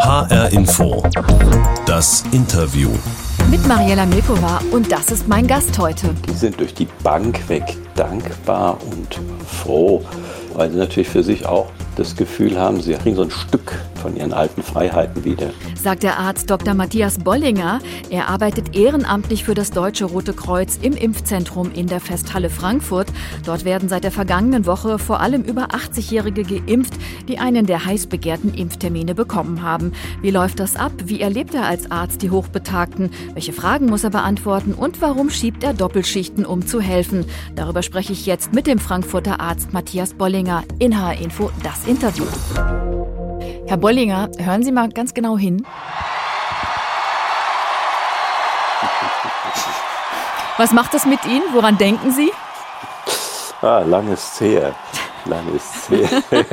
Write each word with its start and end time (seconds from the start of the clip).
HR 0.00 0.52
Info. 0.52 1.02
Das 1.84 2.22
Interview. 2.30 2.90
Mit 3.50 3.66
Mariella 3.66 4.06
Milkova 4.06 4.60
und 4.70 4.90
das 4.92 5.10
ist 5.10 5.26
mein 5.26 5.46
Gast 5.46 5.76
heute. 5.78 6.14
Die 6.28 6.34
sind 6.34 6.60
durch 6.60 6.72
die 6.72 6.86
Bank 7.02 7.48
weg 7.48 7.76
dankbar 7.96 8.78
und 8.90 9.20
froh, 9.46 10.04
weil 10.54 10.70
sie 10.70 10.78
natürlich 10.78 11.08
für 11.08 11.24
sich 11.24 11.44
auch 11.44 11.66
das 11.98 12.16
Gefühl 12.16 12.58
haben, 12.58 12.80
sie 12.80 12.94
kriegen 12.94 13.16
so 13.16 13.22
ein 13.22 13.30
Stück 13.30 13.74
von 14.00 14.16
ihren 14.16 14.32
alten 14.32 14.62
Freiheiten 14.62 15.24
wieder. 15.24 15.50
Sagt 15.74 16.04
der 16.04 16.18
Arzt 16.18 16.48
Dr. 16.48 16.74
Matthias 16.74 17.18
Bollinger. 17.18 17.80
Er 18.10 18.28
arbeitet 18.28 18.76
ehrenamtlich 18.76 19.44
für 19.44 19.54
das 19.54 19.70
Deutsche 19.70 20.04
Rote 20.04 20.32
Kreuz 20.32 20.78
im 20.80 20.94
Impfzentrum 20.94 21.72
in 21.72 21.88
der 21.88 22.00
Festhalle 22.00 22.50
Frankfurt. 22.50 23.08
Dort 23.44 23.64
werden 23.64 23.88
seit 23.88 24.04
der 24.04 24.12
vergangenen 24.12 24.66
Woche 24.66 24.98
vor 24.98 25.20
allem 25.20 25.42
über 25.42 25.68
80-Jährige 25.70 26.44
geimpft, 26.44 26.94
die 27.28 27.38
einen 27.38 27.66
der 27.66 27.84
heiß 27.84 28.06
begehrten 28.06 28.54
Impftermine 28.54 29.14
bekommen 29.14 29.62
haben. 29.62 29.92
Wie 30.22 30.30
läuft 30.30 30.60
das 30.60 30.76
ab? 30.76 30.92
Wie 31.04 31.20
erlebt 31.20 31.54
er 31.54 31.66
als 31.66 31.90
Arzt 31.90 32.22
die 32.22 32.30
Hochbetagten? 32.30 33.10
Welche 33.34 33.52
Fragen 33.52 33.86
muss 33.86 34.04
er 34.04 34.10
beantworten? 34.10 34.74
Und 34.74 35.02
warum 35.02 35.30
schiebt 35.30 35.64
er 35.64 35.74
Doppelschichten, 35.74 36.46
um 36.46 36.66
zu 36.66 36.80
helfen? 36.80 37.24
Darüber 37.56 37.82
spreche 37.82 38.12
ich 38.12 38.26
jetzt 38.26 38.52
mit 38.52 38.68
dem 38.68 38.78
Frankfurter 38.78 39.40
Arzt 39.40 39.72
Matthias 39.72 40.14
Bollinger 40.14 40.62
in 40.78 41.00
HR 41.00 41.20
Info 41.20 41.50
das 41.62 41.87
Interview. 41.88 42.26
Herr 43.66 43.78
Bollinger, 43.78 44.28
hören 44.38 44.62
Sie 44.62 44.72
mal 44.72 44.90
ganz 44.90 45.14
genau 45.14 45.38
hin. 45.38 45.66
Was 50.58 50.72
macht 50.72 50.92
das 50.92 51.06
mit 51.06 51.24
Ihnen? 51.24 51.44
Woran 51.52 51.78
denken 51.78 52.12
Sie? 52.12 52.30
Ah, 53.62 53.78
lang 53.86 54.12
ist 54.12 54.38
her. 54.40 54.74
Lang 55.24 55.44
ist 55.54 55.88
her. 55.88 56.22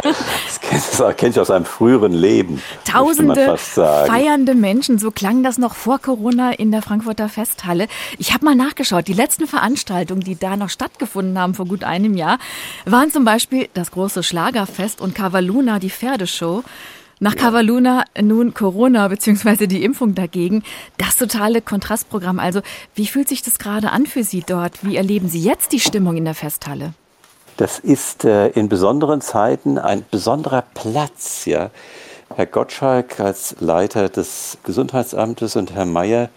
Das 0.97 1.17
kenne 1.17 1.31
ich 1.31 1.39
aus 1.39 1.52
einem 1.52 1.65
früheren 1.65 2.13
Leben. 2.13 2.61
Tausende 2.85 3.57
feiernde 3.57 4.55
Menschen, 4.55 4.99
so 4.99 5.11
klang 5.11 5.43
das 5.43 5.57
noch 5.57 5.75
vor 5.75 6.00
Corona 6.00 6.52
in 6.52 6.72
der 6.72 6.81
Frankfurter 6.81 7.30
Festhalle. 7.30 7.88
Ich 8.17 8.33
habe 8.33 8.45
mal 8.45 8.55
nachgeschaut, 8.55 9.08
die 9.08 9.13
letzten 9.13 9.47
Veranstaltungen, 9.47 10.22
die 10.22 10.38
da 10.38 10.58
noch 10.58 10.69
stattgefunden 10.69 11.38
haben 11.39 11.53
vor 11.53 11.66
gut 11.66 11.83
einem 11.83 12.16
Jahr, 12.16 12.39
waren 12.85 13.11
zum 13.11 13.25
Beispiel 13.25 13.69
das 13.73 13.91
große 13.91 14.23
Schlagerfest 14.23 15.02
und 15.02 15.16
Cavaluna, 15.16 15.80
die 15.80 15.89
Pferdeshow. 15.89 16.63
Nach 17.19 17.35
Cavaluna 17.35 18.03
nun 18.22 18.53
Corona 18.53 19.07
bzw. 19.07 19.67
die 19.67 19.83
Impfung 19.83 20.16
dagegen. 20.16 20.63
Das 20.97 21.16
totale 21.16 21.61
Kontrastprogramm. 21.61 22.39
Also, 22.39 22.61
wie 22.94 23.07
fühlt 23.07 23.30
sich 23.30 23.41
das 23.41 23.57
gerade 23.57 23.91
an 23.91 24.05
für 24.05 24.23
Sie 24.23 24.44
dort? 24.45 24.83
Wie 24.83 24.97
erleben 24.97 25.30
Sie 25.30 25.39
jetzt 25.39 25.72
die 25.72 25.80
Stimmung 25.80 26.17
in 26.17 26.25
der 26.25 26.35
Festhalle? 26.35 26.94
Das 27.58 27.80
ist 27.80 28.25
äh, 28.25 28.50
in 28.50 28.67
besonderen 28.67 29.22
Zeiten 29.22 29.78
ein 29.78 30.06
besonderer 30.09 30.64
Platz. 30.73 31.45
Ja. 31.45 31.72
Herr 32.36 32.45
Gottschalk 32.45 33.20
als 33.20 33.56
Leiter 33.59 34.09
des 34.09 34.58
Gesundheitsamtes 34.64 35.56
und 35.56 35.73
Herr 35.73 35.86
Mayer, 35.86 36.30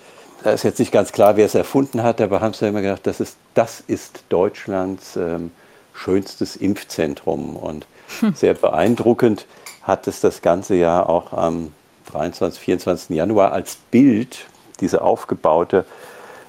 da 0.45 0.51
ist 0.51 0.63
jetzt 0.63 0.79
nicht 0.79 0.93
ganz 0.93 1.13
klar, 1.13 1.37
wer 1.37 1.47
es 1.47 1.55
erfunden 1.55 2.03
hat, 2.03 2.21
aber 2.21 2.41
haben 2.41 2.55
sie 2.55 2.67
ja 2.67 2.69
immer 2.69 2.83
gedacht, 2.83 3.07
das 3.07 3.21
ist, 3.21 3.37
das 3.55 3.81
ist 3.81 4.23
Deutschlands 4.29 5.17
ähm, 5.17 5.51
schönstes 5.93 6.55
Impfzentrum. 6.55 7.57
Und 7.57 7.87
hm. 8.21 8.35
sehr 8.35 8.55
beeindruckend 8.55 9.47
hat 9.83 10.07
es 10.07 10.21
das 10.21 10.43
ganze 10.43 10.77
Jahr 10.77 11.09
auch 11.09 11.33
am 11.33 11.73
23, 12.13 12.61
24. 12.61 13.17
Januar 13.17 13.53
als 13.53 13.77
Bild, 13.91 14.47
diese 14.81 15.03
aufgebaute 15.03 15.85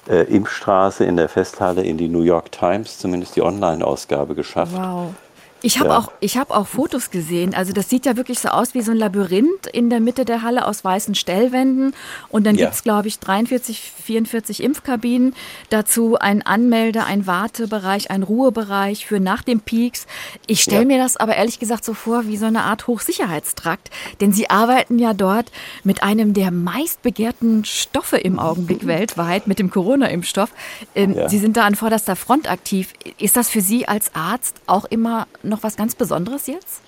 äh, 0.08 0.22
Impfstraße 0.22 1.04
in 1.04 1.16
der 1.16 1.28
Festhalle 1.28 1.82
in 1.82 1.98
die 1.98 2.08
New 2.08 2.22
York 2.22 2.52
Times, 2.52 2.98
zumindest 2.98 3.36
die 3.36 3.42
Online-Ausgabe, 3.42 4.34
geschafft. 4.34 4.72
Wow. 4.74 5.14
Ich 5.62 5.78
habe 5.78 5.90
ja. 5.90 5.98
auch, 5.98 6.12
hab 6.22 6.50
auch 6.50 6.66
Fotos 6.66 7.10
gesehen. 7.10 7.54
Also 7.54 7.72
das 7.72 7.88
sieht 7.90 8.06
ja 8.06 8.16
wirklich 8.16 8.38
so 8.38 8.48
aus 8.48 8.74
wie 8.74 8.82
so 8.82 8.92
ein 8.92 8.96
Labyrinth 8.96 9.66
in 9.72 9.90
der 9.90 10.00
Mitte 10.00 10.24
der 10.24 10.42
Halle 10.42 10.66
aus 10.66 10.84
weißen 10.84 11.14
Stellwänden. 11.14 11.94
Und 12.28 12.46
dann 12.46 12.56
ja. 12.56 12.66
gibt 12.66 12.74
es, 12.74 12.82
glaube 12.82 13.08
ich, 13.08 13.18
43, 13.18 13.92
44 14.04 14.62
Impfkabinen. 14.62 15.34
Dazu 15.68 16.16
ein 16.18 16.42
Anmelde, 16.42 17.04
ein 17.04 17.26
Wartebereich, 17.26 18.10
ein 18.10 18.22
Ruhebereich 18.22 19.06
für 19.06 19.20
nach 19.20 19.42
dem 19.42 19.60
Peaks. 19.60 20.06
Ich 20.46 20.62
stelle 20.62 20.82
ja. 20.82 20.86
mir 20.86 20.98
das 20.98 21.16
aber 21.16 21.36
ehrlich 21.36 21.58
gesagt 21.58 21.84
so 21.84 21.94
vor 21.94 22.26
wie 22.26 22.36
so 22.36 22.46
eine 22.46 22.62
Art 22.62 22.86
Hochsicherheitstrakt. 22.86 23.90
Denn 24.20 24.32
Sie 24.32 24.48
arbeiten 24.48 24.98
ja 24.98 25.12
dort 25.12 25.52
mit 25.84 26.02
einem 26.02 26.32
der 26.32 26.50
meistbegehrten 26.50 27.64
Stoffe 27.64 28.16
im 28.16 28.38
Augenblick 28.38 28.86
weltweit, 28.86 29.46
mit 29.46 29.58
dem 29.58 29.70
Corona-Impfstoff. 29.70 30.50
Ähm, 30.94 31.16
Sie 31.28 31.38
sind 31.38 31.56
da 31.56 31.64
an 31.64 31.74
vorderster 31.74 32.16
Front 32.16 32.50
aktiv. 32.50 32.94
Ist 33.18 33.36
das 33.36 33.50
für 33.50 33.60
Sie 33.60 33.86
als 33.86 34.14
Arzt 34.14 34.56
auch 34.66 34.84
immer 34.86 35.26
noch 35.50 35.62
was 35.62 35.76
ganz 35.76 35.94
Besonderes 35.94 36.46
jetzt? 36.46 36.80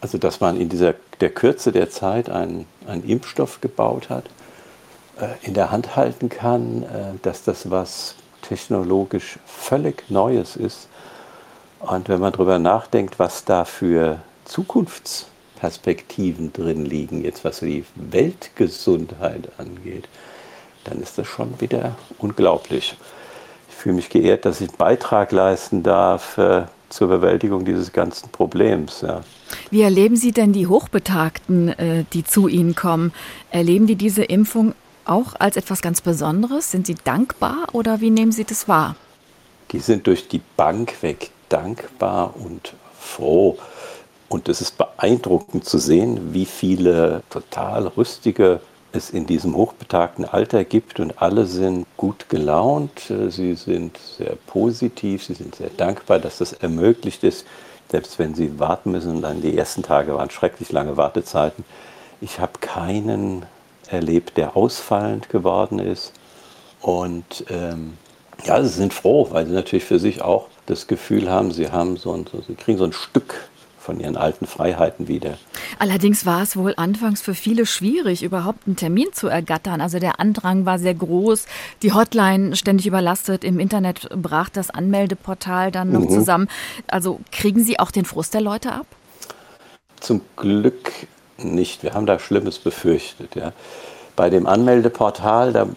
Also, 0.00 0.16
dass 0.16 0.40
man 0.40 0.58
in 0.58 0.70
dieser, 0.70 0.94
der 1.20 1.30
Kürze 1.30 1.70
der 1.70 1.90
Zeit 1.90 2.30
einen, 2.30 2.66
einen 2.86 3.04
Impfstoff 3.04 3.60
gebaut 3.60 4.08
hat, 4.08 4.24
äh, 5.20 5.26
in 5.42 5.52
der 5.54 5.70
Hand 5.70 5.94
halten 5.96 6.30
kann, 6.30 6.84
äh, 6.84 7.12
dass 7.22 7.44
das 7.44 7.70
was 7.70 8.14
technologisch 8.42 9.38
völlig 9.46 10.10
Neues 10.10 10.56
ist. 10.56 10.88
Und 11.80 12.08
wenn 12.08 12.20
man 12.20 12.32
darüber 12.32 12.58
nachdenkt, 12.58 13.18
was 13.18 13.44
da 13.44 13.66
für 13.66 14.20
Zukunftsperspektiven 14.46 16.52
drin 16.52 16.84
liegen, 16.86 17.22
jetzt 17.22 17.44
was 17.44 17.60
die 17.60 17.84
Weltgesundheit 17.94 19.50
angeht, 19.58 20.08
dann 20.84 21.00
ist 21.00 21.18
das 21.18 21.26
schon 21.26 21.60
wieder 21.60 21.96
unglaublich. 22.18 22.96
Ich 23.68 23.74
fühle 23.74 23.96
mich 23.96 24.08
geehrt, 24.08 24.46
dass 24.46 24.60
ich 24.60 24.68
einen 24.70 24.78
Beitrag 24.78 25.32
leisten 25.32 25.82
darf 25.82 26.38
äh, 26.38 26.62
zur 26.94 27.08
Bewältigung 27.08 27.64
dieses 27.64 27.92
ganzen 27.92 28.30
Problems. 28.30 29.00
Ja. 29.00 29.22
Wie 29.70 29.82
erleben 29.82 30.16
Sie 30.16 30.30
denn 30.30 30.52
die 30.52 30.68
Hochbetagten, 30.68 31.68
äh, 31.70 32.04
die 32.12 32.24
zu 32.24 32.46
Ihnen 32.46 32.74
kommen? 32.74 33.12
Erleben 33.50 33.86
die 33.86 33.96
diese 33.96 34.22
Impfung 34.22 34.74
auch 35.04 35.34
als 35.38 35.56
etwas 35.56 35.82
ganz 35.82 36.00
Besonderes? 36.00 36.70
Sind 36.70 36.86
Sie 36.86 36.94
dankbar 36.94 37.66
oder 37.72 38.00
wie 38.00 38.10
nehmen 38.10 38.32
Sie 38.32 38.44
das 38.44 38.68
wahr? 38.68 38.94
Die 39.72 39.80
sind 39.80 40.06
durch 40.06 40.28
die 40.28 40.40
Bank 40.56 41.02
weg 41.02 41.30
dankbar 41.48 42.34
und 42.36 42.74
froh. 42.98 43.58
Und 44.28 44.48
es 44.48 44.60
ist 44.60 44.78
beeindruckend 44.78 45.64
zu 45.64 45.78
sehen, 45.78 46.32
wie 46.32 46.46
viele 46.46 47.22
total 47.28 47.88
rüstige 47.88 48.60
es 48.94 49.10
in 49.10 49.26
diesem 49.26 49.56
hochbetagten 49.56 50.24
Alter 50.24 50.64
gibt 50.64 51.00
und 51.00 51.20
alle 51.20 51.46
sind 51.46 51.86
gut 51.96 52.28
gelaunt, 52.28 53.10
äh, 53.10 53.30
sie 53.30 53.54
sind 53.54 53.98
sehr 53.98 54.36
positiv, 54.46 55.24
sie 55.24 55.34
sind 55.34 55.54
sehr 55.54 55.70
dankbar, 55.70 56.18
dass 56.18 56.38
das 56.38 56.52
ermöglicht 56.52 57.24
ist, 57.24 57.46
selbst 57.90 58.18
wenn 58.18 58.34
sie 58.34 58.58
warten 58.58 58.90
müssen. 58.90 59.22
Dann 59.22 59.42
die 59.42 59.56
ersten 59.56 59.82
Tage 59.82 60.14
waren 60.14 60.30
schrecklich 60.30 60.72
lange 60.72 60.96
Wartezeiten. 60.96 61.64
Ich 62.20 62.40
habe 62.40 62.58
keinen 62.60 63.44
erlebt, 63.88 64.36
der 64.36 64.56
ausfallend 64.56 65.28
geworden 65.28 65.78
ist. 65.78 66.12
Und 66.80 67.44
ähm, 67.48 67.94
ja, 68.44 68.62
sie 68.62 68.68
sind 68.68 68.92
froh, 68.92 69.28
weil 69.30 69.46
sie 69.46 69.52
natürlich 69.52 69.84
für 69.84 69.98
sich 69.98 70.22
auch 70.22 70.48
das 70.66 70.86
Gefühl 70.86 71.30
haben, 71.30 71.50
sie 71.52 71.70
haben 71.70 71.96
so 71.96 72.12
ein, 72.12 72.26
sie 72.46 72.54
kriegen 72.54 72.78
so 72.78 72.84
ein 72.84 72.92
Stück 72.92 73.48
von 73.84 74.00
ihren 74.00 74.16
alten 74.16 74.46
Freiheiten 74.46 75.08
wieder. 75.08 75.36
Allerdings 75.78 76.24
war 76.24 76.42
es 76.42 76.56
wohl 76.56 76.72
anfangs 76.76 77.20
für 77.20 77.34
viele 77.34 77.66
schwierig, 77.66 78.22
überhaupt 78.22 78.66
einen 78.66 78.76
Termin 78.76 79.08
zu 79.12 79.28
ergattern. 79.28 79.82
Also 79.82 79.98
der 79.98 80.20
Andrang 80.20 80.64
war 80.64 80.78
sehr 80.78 80.94
groß, 80.94 81.44
die 81.82 81.92
Hotline 81.92 82.56
ständig 82.56 82.86
überlastet, 82.86 83.44
im 83.44 83.60
Internet 83.60 84.08
brach 84.10 84.48
das 84.48 84.70
Anmeldeportal 84.70 85.70
dann 85.70 85.92
noch 85.92 86.00
mhm. 86.00 86.08
zusammen. 86.08 86.48
Also 86.86 87.20
kriegen 87.30 87.62
Sie 87.62 87.78
auch 87.78 87.90
den 87.90 88.06
Frust 88.06 88.32
der 88.32 88.40
Leute 88.40 88.72
ab? 88.72 88.86
Zum 90.00 90.22
Glück 90.36 90.90
nicht. 91.36 91.82
Wir 91.82 91.92
haben 91.92 92.06
da 92.06 92.18
Schlimmes 92.18 92.58
befürchtet. 92.58 93.34
Ja. 93.34 93.52
Bei 94.16 94.30
dem 94.30 94.46
Anmeldeportal, 94.46 95.52
da 95.52 95.68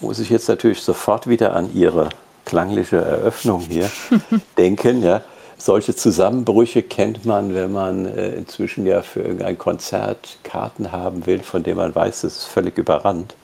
muss 0.00 0.18
ich 0.18 0.28
jetzt 0.28 0.48
natürlich 0.48 0.82
sofort 0.82 1.26
wieder 1.26 1.56
an 1.56 1.74
Ihre 1.74 2.10
klangliche 2.44 2.98
Eröffnung 2.98 3.62
hier 3.62 3.90
denken. 4.58 5.02
Ja 5.02 5.22
solche 5.58 5.94
Zusammenbrüche 5.94 6.82
kennt 6.82 7.24
man, 7.24 7.54
wenn 7.54 7.72
man 7.72 8.06
äh, 8.06 8.30
inzwischen 8.30 8.86
ja 8.86 9.02
für 9.02 9.22
irgendein 9.22 9.58
Konzert 9.58 10.38
Karten 10.42 10.92
haben 10.92 11.26
will, 11.26 11.40
von 11.40 11.62
dem 11.62 11.78
man 11.78 11.94
weiß, 11.94 12.24
es 12.24 12.36
ist 12.38 12.44
völlig 12.46 12.78
überrannt. 12.78 13.34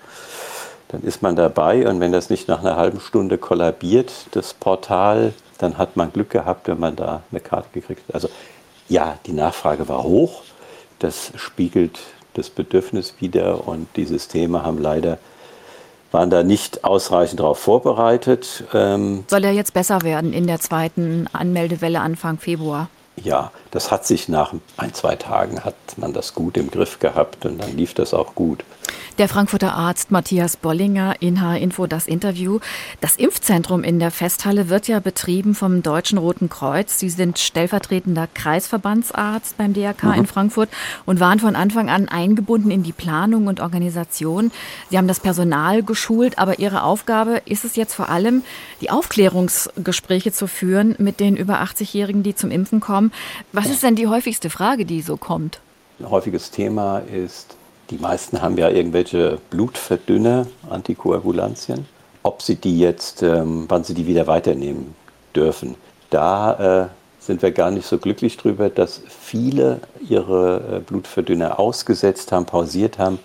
Dann 0.88 1.03
ist 1.03 1.23
man 1.23 1.37
dabei 1.37 1.88
und 1.88 2.00
wenn 2.00 2.12
das 2.12 2.29
nicht 2.29 2.49
nach 2.49 2.61
einer 2.61 2.76
halben 2.76 3.00
Stunde 3.00 3.38
kollabiert, 3.38 4.12
das 4.32 4.53
Portal, 4.53 5.32
dann 5.59 5.79
hat 5.79 5.97
man 5.97 6.12
Glück 6.12 6.31
gehabt, 6.31 6.69
wenn 6.69 6.79
man 6.79 6.97
da 6.97 7.23
eine 7.31 7.41
Karte 7.41 7.69
gekriegt 7.73 8.03
hat. 8.09 8.15
Also 8.15 8.29
ja, 8.88 9.19
die 9.26 9.32
Nachfrage 9.32 9.88
war 9.88 10.03
hoch. 10.03 10.43
Das 10.99 11.32
spiegelt 11.37 11.99
das 12.35 12.50
Bedürfnis 12.50 13.15
wider 13.20 13.67
und 13.67 13.88
die 13.97 14.05
Systeme 14.05 14.65
haben 14.65 14.79
leider 14.79 15.19
waren 16.12 16.31
da 16.31 16.43
nicht 16.43 16.85
ausreichend 16.85 17.41
darauf 17.41 17.59
vorbereitet. 17.59 18.64
Ähm, 18.73 19.25
Soll 19.29 19.44
er 19.44 19.53
jetzt 19.53 19.75
besser 19.75 20.03
werden 20.03 20.32
in 20.32 20.47
der 20.47 20.61
zweiten 20.61 21.26
Anmeldewelle 21.32 22.00
Anfang 22.00 22.38
Februar? 22.38 22.88
Ja, 23.17 23.50
das 23.70 23.91
hat 23.91 24.06
sich 24.06 24.29
nach 24.29 24.55
ein, 24.76 24.94
zwei 24.94 25.17
Tagen 25.17 25.64
hat 25.64 25.75
man 25.97 26.12
das 26.12 26.35
gut 26.35 26.56
im 26.56 26.70
Griff 26.70 26.99
gehabt 26.99 27.44
und 27.44 27.59
dann 27.59 27.76
lief 27.76 27.93
das 27.94 28.14
auch 28.14 28.35
gut. 28.35 28.64
Der 29.19 29.29
Frankfurter 29.29 29.75
Arzt 29.75 30.11
Matthias 30.11 30.56
Bollinger 30.56 31.17
in 31.21 31.41
H-Info 31.41 31.87
das 31.87 32.06
Interview. 32.06 32.61
Das 33.00 33.17
Impfzentrum 33.17 33.85
in 33.85 33.99
der 33.99 34.11
Festhalle 34.11 34.69
wird 34.69 34.89
ja 34.89 35.00
betrieben 35.00 35.55
vom 35.55 35.83
Deutschen 35.83 36.19
Roten 36.19 36.49
Kreuz. 36.49 36.99
Sie 36.99 37.11
sind 37.11 37.39
stellvertretender 37.39 38.29
Kreisverbandsarzt 38.33 39.56
beim 39.59 39.75
DRK 39.75 40.05
mhm. 40.05 40.12
in 40.15 40.27
Frankfurt 40.27 40.71
und 41.05 41.21
waren 41.21 41.41
von 41.41 41.56
Anfang 41.56 41.91
an 41.91 42.09
eingebunden 42.09 42.71
in 42.71 42.83
die 42.83 42.93
Planung 42.93 43.47
und 43.47 43.61
Organisation. 43.61 44.50
Sie 44.91 44.99
haben 44.99 45.09
das 45.09 45.21
Personal 45.21 45.83
geschult, 45.83 46.39
aber 46.39 46.59
Ihre 46.59 46.83
Aufgabe 46.83 47.43
ist 47.44 47.65
es 47.65 47.77
jetzt 47.77 47.94
vor 47.94 48.09
allem, 48.09 48.43
die 48.81 48.91
Aufklärungsgespräche 48.91 50.33
zu 50.33 50.47
führen 50.47 50.94
mit 50.99 51.21
den 51.21 51.37
über 51.37 51.62
80-Jährigen, 51.62 52.23
die 52.23 52.35
zum 52.35 52.50
Impfen 52.50 52.81
kommen. 52.81 53.12
Was 53.53 53.67
ist 53.67 53.83
denn 53.83 53.97
die 53.97 54.06
häufigste 54.06 54.50
Frage, 54.50 54.85
die 54.85 55.03
so 55.03 55.17
kommt? 55.17 55.61
Ein 55.99 56.11
häufiges 56.11 56.50
Thema 56.50 56.99
ist, 56.99 57.56
die 57.93 57.99
meisten 57.99 58.41
haben 58.41 58.56
ja 58.56 58.71
irgendwelche 58.71 59.39
Blutverdünner, 59.50 60.47
Antikoagulantien. 60.71 61.87
Ob 62.23 62.41
sie 62.41 62.56
die 62.56 62.79
jetzt, 62.79 63.23
ähm, 63.23 63.67
wann 63.69 63.85
sie 63.85 63.93
die 63.93 64.06
wieder 64.06 64.27
weiternehmen 64.27 64.94
dürfen, 65.37 65.75
da 66.09 66.85
äh, 66.85 66.89
sind 67.21 67.43
wir 67.43 67.50
gar 67.50 67.71
nicht 67.71 67.87
so 67.87 67.99
glücklich 67.99 68.39
drüber, 68.39 68.71
dass 68.71 69.03
viele 69.09 69.81
ihre 70.09 70.79
äh, 70.79 70.81
Blutverdünner 70.81 71.59
ausgesetzt 71.59 72.33
haben, 72.33 72.47
pausiert 72.47 72.99
haben. 72.99 73.19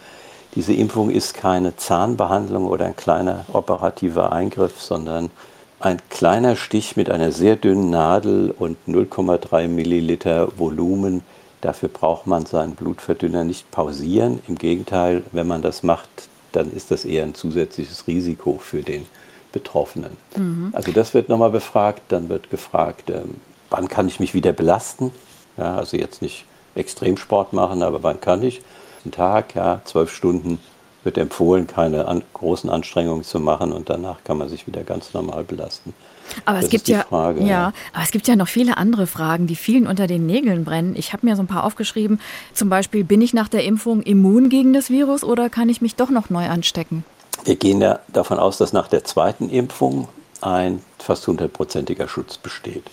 Diese 0.55 0.73
Impfung 0.73 1.11
ist 1.11 1.33
keine 1.33 1.77
Zahnbehandlung 1.77 2.67
oder 2.67 2.85
ein 2.85 2.95
kleiner 2.95 3.45
operativer 3.53 4.33
Eingriff, 4.33 4.81
sondern 4.81 5.29
ein 5.79 6.01
kleiner 6.09 6.57
Stich 6.57 6.97
mit 6.97 7.09
einer 7.09 7.31
sehr 7.31 7.55
dünnen 7.55 7.89
Nadel 7.89 8.53
und 8.57 8.77
0,3 8.87 9.69
Milliliter 9.69 10.49
Volumen 10.57 11.23
Dafür 11.61 11.89
braucht 11.89 12.27
man 12.27 12.45
seinen 12.45 12.75
Blutverdünner 12.75 13.43
nicht 13.43 13.71
pausieren. 13.71 14.39
Im 14.47 14.57
Gegenteil, 14.57 15.23
wenn 15.31 15.47
man 15.47 15.61
das 15.61 15.83
macht, 15.83 16.09
dann 16.51 16.71
ist 16.71 16.91
das 16.91 17.05
eher 17.05 17.23
ein 17.23 17.35
zusätzliches 17.35 18.07
Risiko 18.07 18.59
für 18.59 18.83
den 18.83 19.05
Betroffenen. 19.51 20.17
Mhm. 20.35 20.69
Also 20.73 20.91
das 20.91 21.13
wird 21.13 21.29
nochmal 21.29 21.49
befragt. 21.49 22.03
Dann 22.09 22.29
wird 22.29 22.49
gefragt, 22.49 23.09
ähm, 23.09 23.35
wann 23.69 23.87
kann 23.87 24.07
ich 24.07 24.19
mich 24.19 24.33
wieder 24.33 24.53
belasten? 24.53 25.11
Ja, 25.57 25.75
also 25.75 25.97
jetzt 25.97 26.21
nicht 26.21 26.45
Extremsport 26.75 27.53
machen, 27.53 27.81
aber 27.81 28.03
wann 28.03 28.21
kann 28.21 28.43
ich? 28.43 28.61
Ein 29.05 29.11
Tag, 29.11 29.55
ja, 29.55 29.81
zwölf 29.85 30.13
Stunden 30.13 30.59
wird 31.03 31.17
empfohlen, 31.17 31.67
keine 31.67 32.07
an, 32.07 32.21
großen 32.33 32.69
Anstrengungen 32.69 33.23
zu 33.23 33.39
machen 33.39 33.71
und 33.71 33.89
danach 33.89 34.23
kann 34.23 34.37
man 34.37 34.49
sich 34.49 34.67
wieder 34.67 34.83
ganz 34.83 35.13
normal 35.13 35.43
belasten. 35.43 35.93
Aber 36.45 36.59
es 36.59 36.69
gibt 36.69 36.87
ja, 36.87 37.03
Frage, 37.03 37.43
ja, 37.43 37.73
aber 37.93 38.03
es 38.03 38.11
gibt 38.11 38.27
ja 38.27 38.35
noch 38.35 38.47
viele 38.47 38.77
andere 38.77 39.07
Fragen, 39.07 39.47
die 39.47 39.55
vielen 39.55 39.87
unter 39.87 40.07
den 40.07 40.25
Nägeln 40.25 40.65
brennen. 40.65 40.95
Ich 40.95 41.13
habe 41.13 41.25
mir 41.25 41.35
so 41.35 41.43
ein 41.43 41.47
paar 41.47 41.63
aufgeschrieben. 41.63 42.19
Zum 42.53 42.69
Beispiel, 42.69 43.03
bin 43.03 43.21
ich 43.21 43.33
nach 43.33 43.47
der 43.47 43.63
Impfung 43.63 44.01
immun 44.01 44.49
gegen 44.49 44.73
das 44.73 44.89
Virus 44.89 45.23
oder 45.23 45.49
kann 45.49 45.69
ich 45.69 45.81
mich 45.81 45.95
doch 45.95 46.09
noch 46.09 46.29
neu 46.29 46.47
anstecken? 46.47 47.03
Wir 47.43 47.55
gehen 47.55 47.81
ja 47.81 47.99
davon 48.07 48.39
aus, 48.39 48.57
dass 48.57 48.73
nach 48.73 48.87
der 48.87 49.03
zweiten 49.03 49.49
Impfung 49.49 50.07
ein 50.41 50.81
fast 50.99 51.27
hundertprozentiger 51.27 52.07
Schutz 52.07 52.37
besteht. 52.37 52.83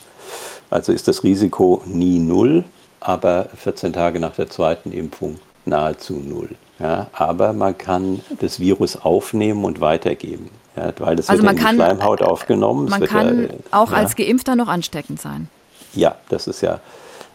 Also 0.70 0.92
ist 0.92 1.08
das 1.08 1.22
Risiko 1.24 1.82
nie 1.86 2.18
null, 2.18 2.64
aber 3.00 3.48
14 3.56 3.92
Tage 3.92 4.20
nach 4.20 4.34
der 4.34 4.48
zweiten 4.48 4.92
Impfung 4.92 5.38
nahezu 5.64 6.14
null. 6.14 6.50
Ja, 6.78 7.06
aber 7.12 7.52
man 7.52 7.78
kann 7.78 8.20
das 8.40 8.58
Virus 8.58 8.96
aufnehmen 8.96 9.64
und 9.64 9.80
weitergeben. 9.80 10.50
Ja, 10.76 10.92
weil 10.98 11.16
das 11.16 11.28
also 11.28 11.42
wird 11.42 11.46
man 11.46 11.54
in 11.54 11.58
die 11.58 11.64
kann, 11.64 11.76
Schleimhaut 11.76 12.22
aufgenommen. 12.22 12.88
Man 12.88 13.04
kann 13.04 13.44
ja, 13.44 13.48
auch 13.70 13.92
ja. 13.92 13.98
als 13.98 14.16
Geimpfter 14.16 14.56
noch 14.56 14.68
ansteckend 14.68 15.20
sein. 15.20 15.48
Ja, 15.94 16.16
das 16.28 16.46
ist 16.46 16.60
ja 16.60 16.80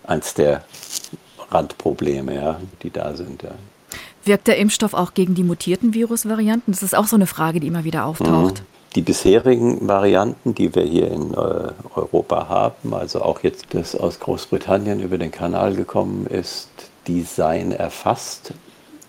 eins 0.03 0.33
der 0.33 0.63
Randprobleme, 1.49 2.35
ja, 2.35 2.59
die 2.83 2.91
da 2.91 3.15
sind. 3.15 3.43
Ja. 3.43 3.51
Wirkt 4.25 4.47
der 4.47 4.57
Impfstoff 4.57 4.93
auch 4.93 5.13
gegen 5.13 5.35
die 5.35 5.43
mutierten 5.43 5.93
Virusvarianten? 5.93 6.73
Das 6.73 6.83
ist 6.83 6.95
auch 6.95 7.07
so 7.07 7.15
eine 7.15 7.27
Frage, 7.27 7.59
die 7.59 7.67
immer 7.67 7.83
wieder 7.83 8.05
auftaucht. 8.05 8.59
Mhm. 8.59 8.65
Die 8.95 9.01
bisherigen 9.01 9.87
Varianten, 9.87 10.55
die 10.55 10.73
wir 10.73 10.83
hier 10.83 11.11
in 11.11 11.33
äh, 11.33 11.71
Europa 11.95 12.49
haben, 12.49 12.93
also 12.93 13.21
auch 13.21 13.43
jetzt 13.43 13.67
das 13.71 13.95
aus 13.95 14.19
Großbritannien 14.19 14.99
über 14.99 15.19
den 15.19 15.31
Kanal 15.31 15.75
gekommen 15.75 16.25
ist, 16.25 16.69
die 17.05 17.21
seien 17.21 17.71
erfasst, 17.71 18.51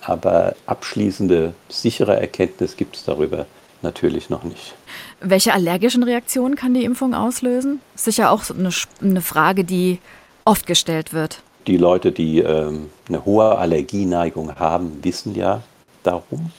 aber 0.03 0.55
abschließende, 0.67 1.55
sichere 1.69 2.21
Erkenntnis 2.21 2.77
gibt 2.77 2.97
es 2.97 3.05
darüber 3.05 3.47
natürlich 3.83 4.31
noch 4.31 4.45
nicht. 4.45 4.75
Welche 5.21 5.53
allergischen 5.53 6.03
Reaktionen 6.03 6.57
kann 6.57 6.75
die 6.75 6.85
Impfung 6.85 7.15
auslösen? 7.15 7.81
Sicher 7.95 8.31
auch 8.31 8.43
eine, 8.51 8.71
eine 9.01 9.21
Frage, 9.21 9.65
die 9.65 9.99
oft 10.45 10.67
gestellt 10.67 11.13
wird. 11.13 11.43
Die 11.67 11.77
Leute, 11.77 12.13
die 12.13 12.39
ähm, 12.39 12.91
eine 13.09 13.25
hohe 13.25 13.59
Allergieneigung 13.59 14.57
haben, 14.57 14.99
wissen 15.03 15.35
ja 15.35 15.63
darum, 16.03 16.51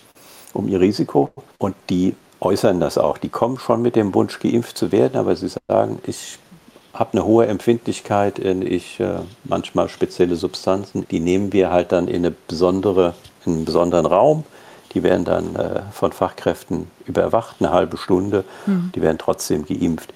um 0.54 0.68
ihr 0.68 0.80
Risiko. 0.80 1.32
Und 1.58 1.76
die 1.90 2.16
äußern 2.40 2.80
das 2.80 2.98
auch. 2.98 3.18
Die 3.18 3.30
kommen 3.30 3.60
schon 3.60 3.82
mit 3.82 3.96
dem 3.96 4.14
Wunsch, 4.14 4.40
geimpft 4.40 4.78
zu 4.78 4.92
werden, 4.92 5.18
aber 5.18 5.36
sie 5.36 5.50
sagen, 5.68 6.00
ich 6.06 6.38
habe 6.94 7.14
eine 7.14 7.26
hohe 7.26 7.48
Empfindlichkeit 7.48 8.38
in 8.38 8.62
ich 8.62 9.00
äh, 9.00 9.20
manchmal 9.46 9.90
spezielle 9.90 10.36
Substanzen, 10.36 11.08
die 11.10 11.20
nehmen 11.20 11.54
wir 11.54 11.72
halt 11.72 11.92
dann 11.92 12.08
in 12.08 12.18
eine 12.18 12.32
besondere, 12.32 13.14
in 13.46 13.54
einen 13.54 13.66
besonderen 13.66 14.06
Raum 14.06 14.44
die 14.94 15.04
werden 15.04 15.26
dann 15.26 15.56
äh, 15.56 15.82
von 15.92 16.12
Fachkräften 16.12 16.88
überwacht, 17.06 17.58
eine 17.60 17.72
halbe 17.72 17.98
Stunde. 17.98 18.44
Mhm. 18.66 18.92
Die 18.94 19.02
werden 19.02 19.18
trotzdem 19.18 19.66
geimpft. 19.66 20.14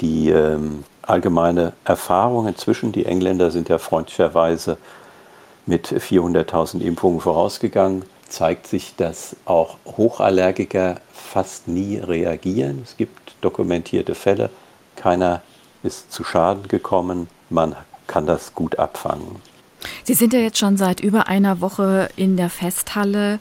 Die 0.00 0.30
ähm, 0.30 0.84
allgemeine 1.02 1.72
Erfahrung 1.84 2.46
inzwischen, 2.46 2.92
die 2.92 3.06
Engländer 3.06 3.50
sind 3.50 3.68
ja 3.68 3.78
freundlicherweise 3.78 4.76
mit 5.66 5.88
400.000 5.88 6.80
Impfungen 6.80 7.20
vorausgegangen, 7.20 8.04
zeigt 8.28 8.66
sich, 8.66 8.94
dass 8.96 9.36
auch 9.44 9.76
Hochallergiker 9.84 10.96
fast 11.12 11.68
nie 11.68 11.98
reagieren. 11.98 12.80
Es 12.84 12.96
gibt 12.96 13.34
dokumentierte 13.40 14.14
Fälle. 14.14 14.50
Keiner 14.96 15.42
ist 15.82 16.12
zu 16.12 16.24
Schaden 16.24 16.68
gekommen. 16.68 17.28
Man 17.50 17.76
kann 18.06 18.26
das 18.26 18.54
gut 18.54 18.78
abfangen. 18.78 19.36
Sie 20.04 20.14
sind 20.14 20.32
ja 20.32 20.40
jetzt 20.40 20.58
schon 20.58 20.76
seit 20.76 21.00
über 21.00 21.28
einer 21.28 21.60
Woche 21.60 22.08
in 22.16 22.36
der 22.36 22.50
Festhalle 22.50 23.38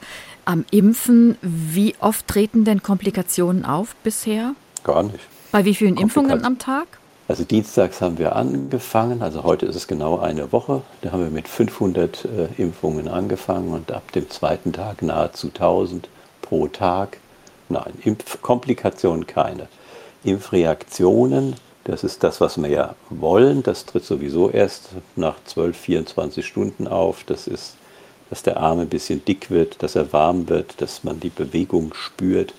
am 0.47 0.65
Impfen. 0.71 1.37
Wie 1.41 1.95
oft 1.99 2.27
treten 2.27 2.63
denn 2.63 2.81
Komplikationen 2.81 3.65
auf 3.65 3.95
bisher? 3.97 4.55
Gar 4.83 5.03
nicht. 5.03 5.19
Bei 5.51 5.65
wie 5.65 5.75
vielen 5.75 5.97
Impfungen 5.97 6.43
am 6.45 6.57
Tag? 6.57 6.87
Also 7.27 7.43
dienstags 7.43 7.99
haben 7.99 8.17
wir 8.17 8.37
angefangen, 8.37 9.21
also 9.21 9.43
heute 9.43 9.65
ist 9.65 9.75
es 9.75 9.87
genau 9.87 10.19
eine 10.19 10.53
Woche. 10.53 10.81
Da 11.01 11.11
haben 11.11 11.23
wir 11.23 11.29
mit 11.29 11.49
500 11.49 12.23
äh, 12.23 12.61
Impfungen 12.61 13.09
angefangen 13.09 13.73
und 13.73 13.91
ab 13.91 14.13
dem 14.13 14.29
zweiten 14.29 14.71
Tag 14.71 15.01
nahezu 15.01 15.47
1000 15.47 16.07
pro 16.41 16.67
Tag. 16.67 17.17
Nein, 17.67 17.93
Impfkomplikationen 18.05 19.27
keine. 19.27 19.67
Impfreaktionen, 20.23 21.55
das 21.83 22.05
ist 22.05 22.23
das, 22.23 22.39
was 22.39 22.61
wir 22.61 22.69
ja 22.69 22.95
wollen. 23.09 23.61
Das 23.61 23.85
tritt 23.85 24.05
sowieso 24.05 24.49
erst 24.49 24.91
nach 25.17 25.35
12, 25.45 25.77
24 25.77 26.45
Stunden 26.45 26.87
auf. 26.87 27.25
Das 27.25 27.47
ist 27.47 27.75
dass 28.29 28.43
der 28.43 28.57
Arm 28.57 28.79
ein 28.79 28.89
bisschen 28.89 29.23
dick 29.23 29.49
wird, 29.49 29.81
dass 29.81 29.95
er 29.95 30.11
warm 30.13 30.49
wird, 30.49 30.81
dass 30.81 31.03
man 31.03 31.19
die 31.19 31.29
Bewegung 31.29 31.93
spürt. 31.93 32.53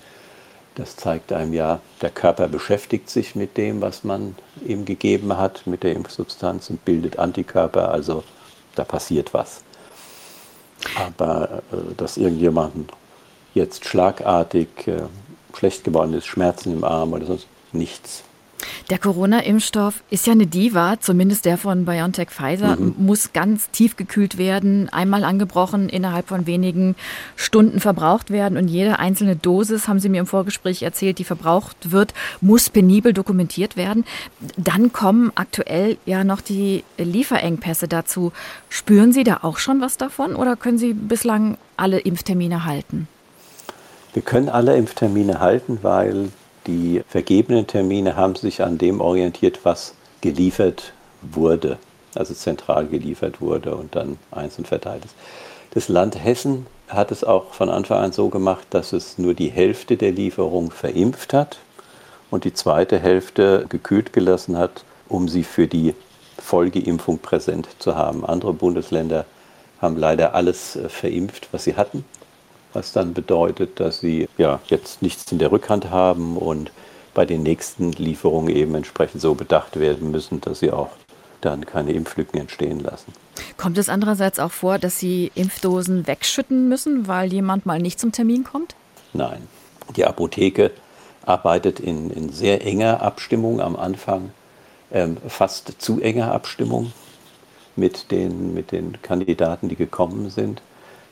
Das 0.74 0.96
zeigt 0.96 1.32
einem 1.32 1.52
ja, 1.52 1.80
der 2.00 2.10
Körper 2.10 2.48
beschäftigt 2.48 3.10
sich 3.10 3.34
mit 3.34 3.56
dem, 3.56 3.80
was 3.80 4.04
man 4.04 4.36
ihm 4.64 4.84
gegeben 4.84 5.36
hat, 5.36 5.66
mit 5.66 5.82
der 5.82 5.92
Impfsubstanz 5.94 6.70
und 6.70 6.84
bildet 6.84 7.18
Antikörper, 7.18 7.90
also 7.90 8.22
da 8.76 8.84
passiert 8.84 9.34
was. 9.34 9.62
Aber 10.96 11.62
äh, 11.72 11.94
dass 11.96 12.16
irgendjemand 12.16 12.92
jetzt 13.54 13.84
schlagartig 13.84 14.68
äh, 14.86 15.02
schlecht 15.56 15.84
geworden 15.84 16.14
ist, 16.14 16.26
Schmerzen 16.26 16.72
im 16.72 16.84
Arm 16.84 17.12
oder 17.12 17.26
sonst 17.26 17.48
nichts. 17.72 18.22
Der 18.90 18.98
Corona-Impfstoff 18.98 20.02
ist 20.10 20.26
ja 20.26 20.32
eine 20.32 20.46
Diva, 20.46 20.98
zumindest 21.00 21.44
der 21.44 21.58
von 21.58 21.84
BioNTech 21.84 22.30
Pfizer, 22.30 22.76
mhm. 22.76 22.94
muss 22.98 23.32
ganz 23.32 23.70
tief 23.70 23.96
gekühlt 23.96 24.38
werden, 24.38 24.88
einmal 24.88 25.24
angebrochen, 25.24 25.88
innerhalb 25.88 26.28
von 26.28 26.46
wenigen 26.46 26.96
Stunden 27.36 27.80
verbraucht 27.80 28.30
werden. 28.30 28.56
Und 28.56 28.68
jede 28.68 28.98
einzelne 28.98 29.36
Dosis, 29.36 29.88
haben 29.88 30.00
Sie 30.00 30.08
mir 30.08 30.20
im 30.20 30.26
Vorgespräch 30.26 30.82
erzählt, 30.82 31.18
die 31.18 31.24
verbraucht 31.24 31.92
wird, 31.92 32.14
muss 32.40 32.70
penibel 32.70 33.12
dokumentiert 33.12 33.76
werden. 33.76 34.04
Dann 34.56 34.92
kommen 34.92 35.32
aktuell 35.34 35.98
ja 36.06 36.24
noch 36.24 36.40
die 36.40 36.84
Lieferengpässe 36.96 37.88
dazu. 37.88 38.32
Spüren 38.68 39.12
Sie 39.12 39.24
da 39.24 39.40
auch 39.42 39.58
schon 39.58 39.80
was 39.80 39.96
davon 39.96 40.34
oder 40.34 40.56
können 40.56 40.78
Sie 40.78 40.94
bislang 40.94 41.58
alle 41.76 41.98
Impftermine 41.98 42.64
halten? 42.64 43.08
Wir 44.14 44.22
können 44.22 44.48
alle 44.48 44.76
Impftermine 44.76 45.40
halten, 45.40 45.78
weil 45.82 46.30
die 46.68 47.02
vergebenen 47.08 47.66
Termine 47.66 48.14
haben 48.14 48.36
sich 48.36 48.62
an 48.62 48.78
dem 48.78 49.00
orientiert, 49.00 49.60
was 49.64 49.94
geliefert 50.20 50.92
wurde, 51.22 51.78
also 52.14 52.34
zentral 52.34 52.86
geliefert 52.86 53.40
wurde 53.40 53.74
und 53.74 53.96
dann 53.96 54.18
einzeln 54.30 54.66
verteilt 54.66 55.04
ist. 55.04 55.14
Das 55.72 55.88
Land 55.88 56.22
Hessen 56.22 56.66
hat 56.88 57.10
es 57.10 57.24
auch 57.24 57.52
von 57.54 57.70
Anfang 57.70 57.98
an 57.98 58.12
so 58.12 58.28
gemacht, 58.28 58.66
dass 58.70 58.92
es 58.92 59.18
nur 59.18 59.34
die 59.34 59.50
Hälfte 59.50 59.96
der 59.96 60.12
Lieferung 60.12 60.70
verimpft 60.70 61.32
hat 61.32 61.58
und 62.30 62.44
die 62.44 62.54
zweite 62.54 62.98
Hälfte 62.98 63.66
gekühlt 63.68 64.12
gelassen 64.12 64.56
hat, 64.56 64.84
um 65.08 65.28
sie 65.28 65.44
für 65.44 65.66
die 65.66 65.94
Folgeimpfung 66.38 67.18
präsent 67.18 67.68
zu 67.78 67.96
haben. 67.96 68.24
Andere 68.24 68.52
Bundesländer 68.52 69.24
haben 69.80 69.96
leider 69.96 70.34
alles 70.34 70.76
äh, 70.76 70.88
verimpft, 70.88 71.48
was 71.52 71.64
sie 71.64 71.76
hatten 71.76 72.04
was 72.78 72.92
dann 72.92 73.12
bedeutet, 73.12 73.80
dass 73.80 73.98
sie 73.98 74.28
ja 74.38 74.60
jetzt 74.68 75.02
nichts 75.02 75.32
in 75.32 75.40
der 75.40 75.50
Rückhand 75.50 75.90
haben 75.90 76.36
und 76.36 76.70
bei 77.12 77.26
den 77.26 77.42
nächsten 77.42 77.90
Lieferungen 77.90 78.54
eben 78.54 78.76
entsprechend 78.76 79.20
so 79.20 79.34
bedacht 79.34 79.80
werden 79.80 80.12
müssen, 80.12 80.40
dass 80.40 80.60
sie 80.60 80.70
auch 80.70 80.90
dann 81.40 81.66
keine 81.66 81.90
Impflücken 81.92 82.40
entstehen 82.40 82.78
lassen. 82.78 83.12
Kommt 83.56 83.78
es 83.78 83.88
andererseits 83.88 84.38
auch 84.38 84.52
vor, 84.52 84.78
dass 84.78 84.98
Sie 84.98 85.30
Impfdosen 85.34 86.06
wegschütten 86.06 86.68
müssen, 86.68 87.08
weil 87.08 87.32
jemand 87.32 87.66
mal 87.66 87.80
nicht 87.80 87.98
zum 87.98 88.12
Termin 88.12 88.44
kommt? 88.44 88.76
Nein. 89.12 89.48
Die 89.96 90.04
Apotheke 90.04 90.70
arbeitet 91.24 91.80
in, 91.80 92.10
in 92.10 92.30
sehr 92.30 92.64
enger 92.64 93.02
Abstimmung 93.02 93.60
am 93.60 93.74
Anfang, 93.74 94.30
ähm, 94.92 95.16
fast 95.28 95.80
zu 95.80 96.00
enger 96.00 96.32
Abstimmung 96.32 96.92
mit 97.74 98.10
den, 98.10 98.54
mit 98.54 98.70
den 98.70 99.00
Kandidaten, 99.02 99.68
die 99.68 99.76
gekommen 99.76 100.30
sind. 100.30 100.62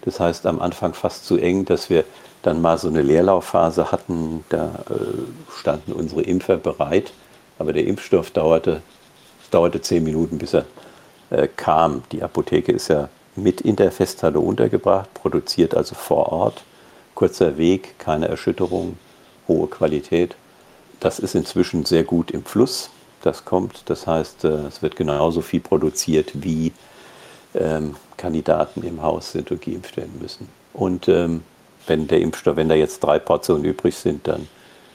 Das 0.07 0.21
heißt 0.21 0.47
am 0.47 0.61
Anfang 0.61 0.95
fast 0.95 1.27
zu 1.27 1.37
eng, 1.37 1.67
dass 1.67 1.91
wir 1.91 2.05
dann 2.43 2.63
mal 2.63 2.79
so 2.79 2.89
eine 2.89 3.03
Leerlaufphase 3.03 3.91
hatten. 3.91 4.45
Da 4.49 4.85
äh, 4.89 5.59
standen 5.61 5.93
unsere 5.93 6.23
Impfer 6.23 6.57
bereit, 6.57 7.13
aber 7.59 7.73
der 7.73 7.85
Impfstoff 7.87 8.31
dauerte, 8.31 8.83
dauerte 9.51 9.83
zehn 9.83 10.05
Minuten, 10.05 10.39
bis 10.39 10.55
er 10.55 10.65
äh, 11.31 11.49
kam. 11.49 12.05
Die 12.13 12.23
Apotheke 12.23 12.71
ist 12.71 12.89
ja 12.89 13.09
mit 13.35 13.61
in 13.61 13.75
der 13.75 13.91
Festhalle 13.91 14.39
untergebracht, 14.39 15.13
produziert 15.13 15.75
also 15.75 15.95
vor 15.95 16.33
Ort. 16.33 16.63
Kurzer 17.17 17.59
Weg, 17.59 17.99
keine 17.99 18.29
Erschütterung, 18.29 18.99
hohe 19.49 19.67
Qualität. 19.67 20.37
Das 21.01 21.19
ist 21.19 21.35
inzwischen 21.35 21.85
sehr 21.85 22.05
gut 22.05 22.31
im 22.31 22.45
Fluss. 22.45 22.91
Das 23.23 23.45
kommt, 23.45 23.83
das 23.87 24.07
heißt, 24.07 24.45
äh, 24.45 24.69
es 24.69 24.83
wird 24.83 24.95
genauso 24.95 25.41
viel 25.41 25.61
produziert, 25.61 26.31
wie 26.35 26.73
ähm, 27.59 27.97
Kandidaten 28.17 28.83
im 28.83 29.03
Haus 29.03 29.33
sind 29.33 29.51
und 29.51 29.63
geimpft 29.63 29.97
werden 29.97 30.19
müssen. 30.21 30.49
Und 30.73 31.09
ähm, 31.09 31.43
wenn 31.87 32.09
der 32.09 32.21
Impfstoff, 32.21 32.57
wenn 32.57 32.69
da 32.69 32.75
jetzt 32.75 33.01
drei 33.01 33.19
Portionen 33.19 33.65
übrig 33.65 33.95
sind, 33.95 34.27
dann 34.27 34.49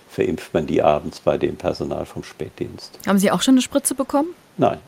verimpft 0.10 0.54
man 0.54 0.68
die 0.68 0.82
abends 0.82 1.22
bei 1.22 1.38
dem 1.38 1.56
Personal 1.56 2.06
vom 2.06 2.24
Spätdienst. 2.24 3.00
Haben 3.08 3.18
Sie 3.18 3.32
auch 3.32 3.42
schon 3.42 3.54
eine 3.54 3.62
Spritze 3.62 3.96
bekommen? 3.96 4.30
Nein. 4.58 4.80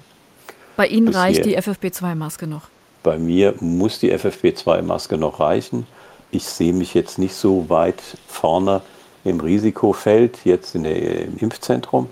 Bei 0.76 0.88
Ihnen 0.88 1.08
Bis 1.08 1.16
reicht 1.16 1.46
die 1.46 1.58
FFP2-Maske 1.58 2.48
noch? 2.48 2.64
Bei 3.04 3.18
mir 3.18 3.54
muss 3.60 4.00
die 4.00 4.14
FFP2-Maske 4.14 5.18
noch 5.18 5.40
reichen. 5.40 5.88
Ich 6.32 6.46
sehe 6.46 6.74
mich 6.74 6.94
jetzt 6.94 7.20
nicht 7.20 7.36
so 7.36 7.70
weit 7.70 8.02
vorne 8.28 8.82
im 9.24 9.40
Risikofeld, 9.40 10.40
jetzt 10.46 10.74
der, 10.74 11.22
im 11.26 11.38
Impfzentrum. 11.38 12.10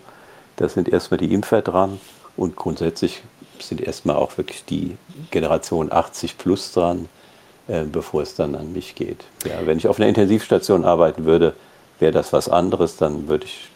Da 0.58 0.70
sind 0.70 0.88
erstmal 0.88 1.18
die 1.18 1.34
Impfer 1.34 1.62
dran 1.62 2.00
und 2.38 2.56
grundsätzlich 2.56 3.24
sind 3.65 3.82
erstmal 3.82 4.15
auch 4.15 4.38
wirklich 4.38 4.65
die 4.65 4.98
Generation 5.32 5.91
80 5.91 6.38
plus 6.38 6.72
dran, 6.72 7.10
äh, 7.68 7.84
bevor 7.84 8.22
es 8.22 8.36
dann 8.36 8.56
an 8.56 8.74
mich 8.74 8.96
geht. 8.96 9.25
Ja, 9.46 9.65
wenn 9.65 9.77
ich 9.77 9.88
auf 9.88 10.00
einer 10.00 10.08
Intensivstation 10.08 10.86
arbeiten 10.86 11.25
würde, 11.25 11.53
wäre 12.00 12.12
das 12.12 12.34
was 12.34 12.50
anderes, 12.50 12.98
dann 12.98 13.27
würde 13.27 13.46
ich 13.46 13.70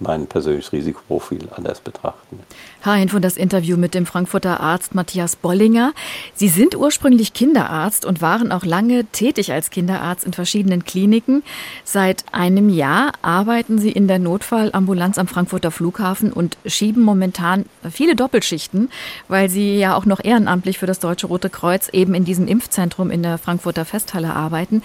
mein 0.00 0.26
persönliches 0.26 0.72
Risikoprofil 0.72 1.48
anders 1.54 1.80
betrachten. 1.80 2.40
Herr 2.80 2.94
Hinfund, 2.94 3.24
das 3.24 3.36
Interview 3.36 3.76
mit 3.76 3.94
dem 3.94 4.06
Frankfurter 4.06 4.60
Arzt 4.60 4.94
Matthias 4.94 5.36
Bollinger. 5.36 5.92
Sie 6.34 6.48
sind 6.48 6.74
ursprünglich 6.74 7.34
Kinderarzt 7.34 8.06
und 8.06 8.22
waren 8.22 8.50
auch 8.52 8.64
lange 8.64 9.04
tätig 9.06 9.52
als 9.52 9.70
Kinderarzt 9.70 10.24
in 10.24 10.32
verschiedenen 10.32 10.84
Kliniken. 10.84 11.42
Seit 11.84 12.24
einem 12.32 12.70
Jahr 12.70 13.12
arbeiten 13.20 13.78
Sie 13.78 13.92
in 13.92 14.08
der 14.08 14.18
Notfallambulanz 14.18 15.18
am 15.18 15.28
Frankfurter 15.28 15.70
Flughafen 15.70 16.32
und 16.32 16.56
schieben 16.64 17.02
momentan 17.02 17.66
viele 17.90 18.16
Doppelschichten, 18.16 18.90
weil 19.28 19.50
Sie 19.50 19.76
ja 19.76 19.94
auch 19.94 20.06
noch 20.06 20.24
ehrenamtlich 20.24 20.78
für 20.78 20.86
das 20.86 20.98
Deutsche 20.98 21.26
Rote 21.26 21.50
Kreuz 21.50 21.90
eben 21.90 22.14
in 22.14 22.24
diesem 22.24 22.48
Impfzentrum 22.48 23.10
in 23.10 23.22
der 23.22 23.36
Frankfurter 23.36 23.84
Festhalle 23.84 24.34
arbeiten. 24.34 24.82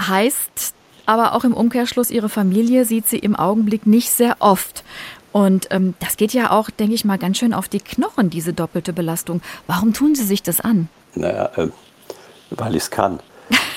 Heißt, 0.00 0.74
aber 1.08 1.34
auch 1.34 1.44
im 1.44 1.54
Umkehrschluss, 1.54 2.10
ihre 2.10 2.28
Familie 2.28 2.84
sieht 2.84 3.06
sie 3.06 3.18
im 3.18 3.34
Augenblick 3.34 3.86
nicht 3.86 4.10
sehr 4.10 4.36
oft. 4.40 4.84
Und 5.32 5.68
ähm, 5.70 5.94
das 6.00 6.18
geht 6.18 6.34
ja 6.34 6.50
auch, 6.50 6.68
denke 6.68 6.94
ich 6.94 7.06
mal, 7.06 7.16
ganz 7.16 7.38
schön 7.38 7.54
auf 7.54 7.66
die 7.66 7.80
Knochen, 7.80 8.28
diese 8.28 8.52
doppelte 8.52 8.92
Belastung. 8.92 9.40
Warum 9.66 9.94
tun 9.94 10.14
Sie 10.14 10.24
sich 10.24 10.42
das 10.42 10.60
an? 10.60 10.88
Naja, 11.14 11.50
äh, 11.56 11.68
weil 12.50 12.76
ich 12.76 12.82
es 12.82 12.90
kann. 12.90 13.20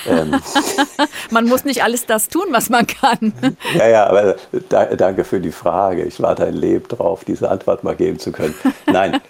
ähm. 0.06 0.38
man 1.30 1.46
muss 1.46 1.64
nicht 1.64 1.82
alles 1.82 2.04
das 2.04 2.28
tun, 2.28 2.48
was 2.50 2.68
man 2.68 2.86
kann. 2.86 3.32
ja, 3.76 3.88
ja, 3.88 4.06
aber 4.06 4.36
da, 4.68 4.84
danke 4.94 5.24
für 5.24 5.40
die 5.40 5.52
Frage. 5.52 6.04
Ich 6.04 6.20
warte 6.20 6.44
ein 6.44 6.54
Leben 6.54 6.86
drauf, 6.86 7.24
diese 7.24 7.50
Antwort 7.50 7.82
mal 7.82 7.96
geben 7.96 8.18
zu 8.18 8.32
können. 8.32 8.54
Nein, 8.84 9.22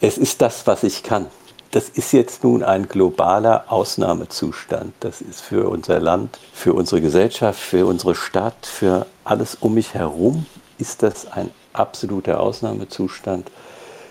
es 0.00 0.16
ist 0.16 0.40
das, 0.42 0.64
was 0.68 0.84
ich 0.84 1.02
kann 1.02 1.26
das 1.70 1.88
ist 1.88 2.12
jetzt 2.12 2.44
nun 2.44 2.62
ein 2.62 2.88
globaler 2.88 3.64
Ausnahmezustand. 3.68 4.94
Das 5.00 5.20
ist 5.20 5.42
für 5.42 5.68
unser 5.68 6.00
Land, 6.00 6.38
für 6.52 6.72
unsere 6.72 7.00
Gesellschaft, 7.00 7.60
für 7.60 7.86
unsere 7.86 8.14
Stadt, 8.14 8.64
für 8.64 9.06
alles 9.24 9.56
um 9.60 9.74
mich 9.74 9.94
herum 9.94 10.46
ist 10.78 11.02
das 11.02 11.30
ein 11.30 11.50
absoluter 11.72 12.40
Ausnahmezustand. 12.40 13.50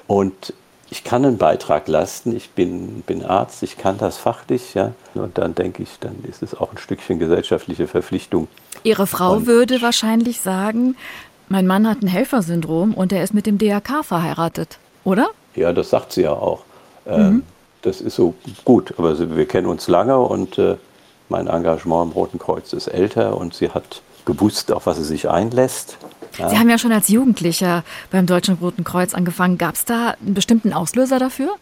Und 0.05 0.53
ich 0.89 1.03
kann 1.03 1.25
einen 1.25 1.37
Beitrag 1.37 1.87
leisten. 1.87 2.35
Ich 2.35 2.51
bin, 2.51 3.01
bin 3.01 3.25
Arzt, 3.25 3.63
ich 3.63 3.77
kann 3.77 3.97
das 3.97 4.17
fachlich, 4.17 4.73
ja. 4.73 4.93
Und 5.15 5.37
dann 5.37 5.55
denke 5.55 5.83
ich, 5.83 5.99
dann 5.99 6.23
ist 6.23 6.43
es 6.43 6.53
auch 6.55 6.71
ein 6.71 6.77
Stückchen 6.77 7.19
gesellschaftliche 7.19 7.87
Verpflichtung. 7.87 8.47
Ihre 8.83 9.07
Frau 9.07 9.33
und 9.33 9.47
würde 9.47 9.81
wahrscheinlich 9.81 10.39
sagen, 10.39 10.95
mein 11.49 11.67
Mann 11.67 11.89
hat 11.89 12.01
ein 12.01 12.07
Helfersyndrom 12.07 12.93
und 12.93 13.11
er 13.11 13.23
ist 13.23 13.33
mit 13.33 13.45
dem 13.45 13.57
DRK 13.57 14.03
verheiratet, 14.03 14.77
oder? 15.03 15.29
Ja, 15.55 15.73
das 15.73 15.89
sagt 15.89 16.13
sie 16.13 16.21
ja 16.21 16.31
auch. 16.33 16.63
Ähm, 17.07 17.29
mhm. 17.29 17.43
Das 17.81 18.01
ist 18.01 18.15
so 18.15 18.33
gut, 18.65 18.93
aber 18.97 19.35
wir 19.35 19.47
kennen 19.47 19.67
uns 19.67 19.87
lange 19.87 20.17
und 20.17 20.57
äh, 20.57 20.77
mein 21.29 21.47
Engagement 21.47 22.07
im 22.07 22.11
Roten 22.11 22.39
Kreuz 22.39 22.73
ist 22.73 22.87
älter 22.87 23.37
und 23.37 23.53
sie 23.53 23.69
hat 23.69 24.01
gewusst, 24.25 24.71
auf 24.71 24.85
was 24.85 24.97
sie 24.97 25.03
sich 25.03 25.29
einlässt. 25.29 25.97
Ja. 26.37 26.49
Sie 26.49 26.57
haben 26.57 26.69
ja 26.69 26.77
schon 26.77 26.91
als 26.91 27.07
Jugendlicher 27.07 27.83
beim 28.11 28.25
Deutschen 28.25 28.55
Roten 28.55 28.83
Kreuz 28.83 29.13
angefangen. 29.13 29.57
Gab 29.57 29.75
es 29.75 29.85
da 29.85 30.15
einen 30.21 30.33
bestimmten 30.33 30.73
Auslöser 30.73 31.19
dafür? 31.19 31.55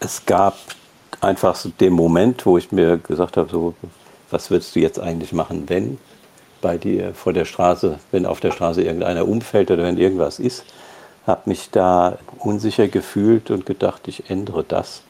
Es 0.00 0.26
gab 0.26 0.58
einfach 1.20 1.54
so 1.54 1.70
den 1.70 1.92
Moment, 1.92 2.44
wo 2.44 2.58
ich 2.58 2.72
mir 2.72 2.98
gesagt 2.98 3.36
habe, 3.36 3.48
so, 3.50 3.74
was 4.30 4.50
würdest 4.50 4.74
du 4.76 4.80
jetzt 4.80 4.98
eigentlich 4.98 5.32
machen, 5.32 5.68
wenn 5.68 5.98
bei 6.60 6.78
dir 6.78 7.14
vor 7.14 7.32
der 7.32 7.44
Straße, 7.44 7.98
wenn 8.10 8.26
auf 8.26 8.40
der 8.40 8.50
Straße 8.50 8.82
irgendeiner 8.82 9.26
umfällt 9.26 9.70
oder 9.70 9.84
wenn 9.84 9.98
irgendwas 9.98 10.38
ist 10.38 10.64
habe 11.26 11.42
mich 11.46 11.70
da 11.70 12.18
unsicher 12.38 12.88
gefühlt 12.88 13.50
und 13.50 13.66
gedacht, 13.66 14.08
ich 14.08 14.30
ändere 14.30 14.64
das 14.64 15.02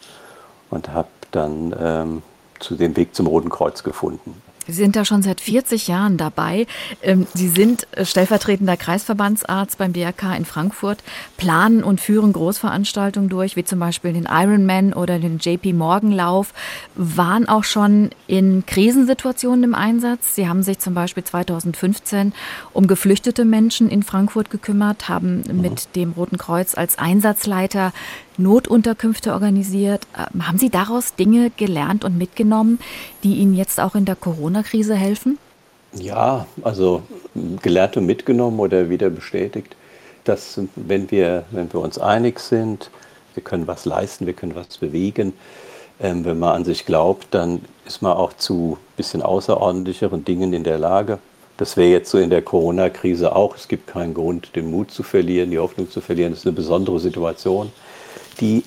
und 0.70 0.90
habe 0.90 1.08
dann 1.30 1.74
ähm, 1.78 2.22
zu 2.58 2.74
dem 2.74 2.96
Weg 2.96 3.14
zum 3.14 3.26
Roten 3.26 3.50
Kreuz 3.50 3.82
gefunden. 3.82 4.40
Sie 4.66 4.72
sind 4.72 4.96
da 4.96 5.04
schon 5.04 5.22
seit 5.22 5.40
40 5.40 5.88
Jahren 5.88 6.16
dabei. 6.16 6.66
Ähm, 7.02 7.26
Sie 7.34 7.48
sind 7.48 7.86
äh, 7.92 8.04
stellvertretender 8.04 8.76
Kreisverbandsarzt 8.76 9.78
beim 9.78 9.92
DRK 9.92 10.36
in 10.36 10.44
Frankfurt, 10.44 11.02
planen 11.36 11.82
und 11.84 12.00
führen 12.00 12.32
Großveranstaltungen 12.32 13.28
durch, 13.28 13.56
wie 13.56 13.64
zum 13.64 13.78
Beispiel 13.78 14.12
den 14.12 14.28
Ironman 14.30 14.92
oder 14.92 15.18
den 15.18 15.38
JP 15.38 15.72
Morgan 15.72 16.12
Lauf, 16.12 16.52
waren 16.94 17.48
auch 17.48 17.64
schon 17.64 18.10
in 18.26 18.64
Krisensituationen 18.66 19.64
im 19.64 19.74
Einsatz. 19.74 20.34
Sie 20.34 20.48
haben 20.48 20.62
sich 20.62 20.78
zum 20.78 20.94
Beispiel 20.94 21.24
2015 21.24 22.32
um 22.72 22.86
geflüchtete 22.86 23.44
Menschen 23.44 23.88
in 23.88 24.02
Frankfurt 24.02 24.50
gekümmert, 24.50 25.08
haben 25.08 25.44
mit 25.52 25.94
dem 25.94 26.12
Roten 26.12 26.38
Kreuz 26.38 26.76
als 26.76 26.98
Einsatzleiter 26.98 27.92
Notunterkünfte 28.38 29.32
organisiert. 29.32 30.06
Ähm, 30.16 30.46
haben 30.46 30.58
Sie 30.58 30.70
daraus 30.70 31.14
Dinge 31.14 31.50
gelernt 31.56 32.04
und 32.04 32.18
mitgenommen, 32.18 32.78
die 33.22 33.34
Ihnen 33.34 33.54
jetzt 33.54 33.80
auch 33.80 33.94
in 33.94 34.04
der 34.04 34.16
Corona-Krise 34.16 34.94
helfen? 34.94 35.38
Ja, 35.94 36.46
also 36.62 37.02
gelernt 37.62 37.96
und 37.96 38.06
mitgenommen 38.06 38.60
oder 38.60 38.90
wieder 38.90 39.10
bestätigt, 39.10 39.76
dass 40.24 40.60
wenn 40.74 41.10
wir, 41.10 41.44
wenn 41.50 41.72
wir 41.72 41.80
uns 41.80 41.98
einig 41.98 42.40
sind, 42.40 42.90
wir 43.34 43.42
können 43.42 43.66
was 43.66 43.84
leisten, 43.84 44.26
wir 44.26 44.34
können 44.34 44.54
was 44.54 44.78
bewegen, 44.78 45.32
ähm, 46.00 46.24
wenn 46.24 46.38
man 46.38 46.56
an 46.56 46.64
sich 46.64 46.84
glaubt, 46.84 47.28
dann 47.30 47.62
ist 47.86 48.02
man 48.02 48.12
auch 48.12 48.32
zu 48.34 48.78
bisschen 48.96 49.22
außerordentlicheren 49.22 50.24
Dingen 50.24 50.52
in 50.52 50.64
der 50.64 50.78
Lage. 50.78 51.18
Das 51.56 51.76
wäre 51.76 51.88
jetzt 51.88 52.10
so 52.10 52.18
in 52.18 52.28
der 52.28 52.42
Corona-Krise 52.42 53.34
auch. 53.34 53.56
Es 53.56 53.68
gibt 53.68 53.86
keinen 53.86 54.12
Grund, 54.12 54.54
den 54.56 54.70
Mut 54.70 54.90
zu 54.90 55.02
verlieren, 55.02 55.50
die 55.50 55.58
Hoffnung 55.58 55.90
zu 55.90 56.02
verlieren. 56.02 56.32
Das 56.32 56.40
ist 56.40 56.46
eine 56.46 56.54
besondere 56.54 57.00
Situation 57.00 57.72
die 58.40 58.64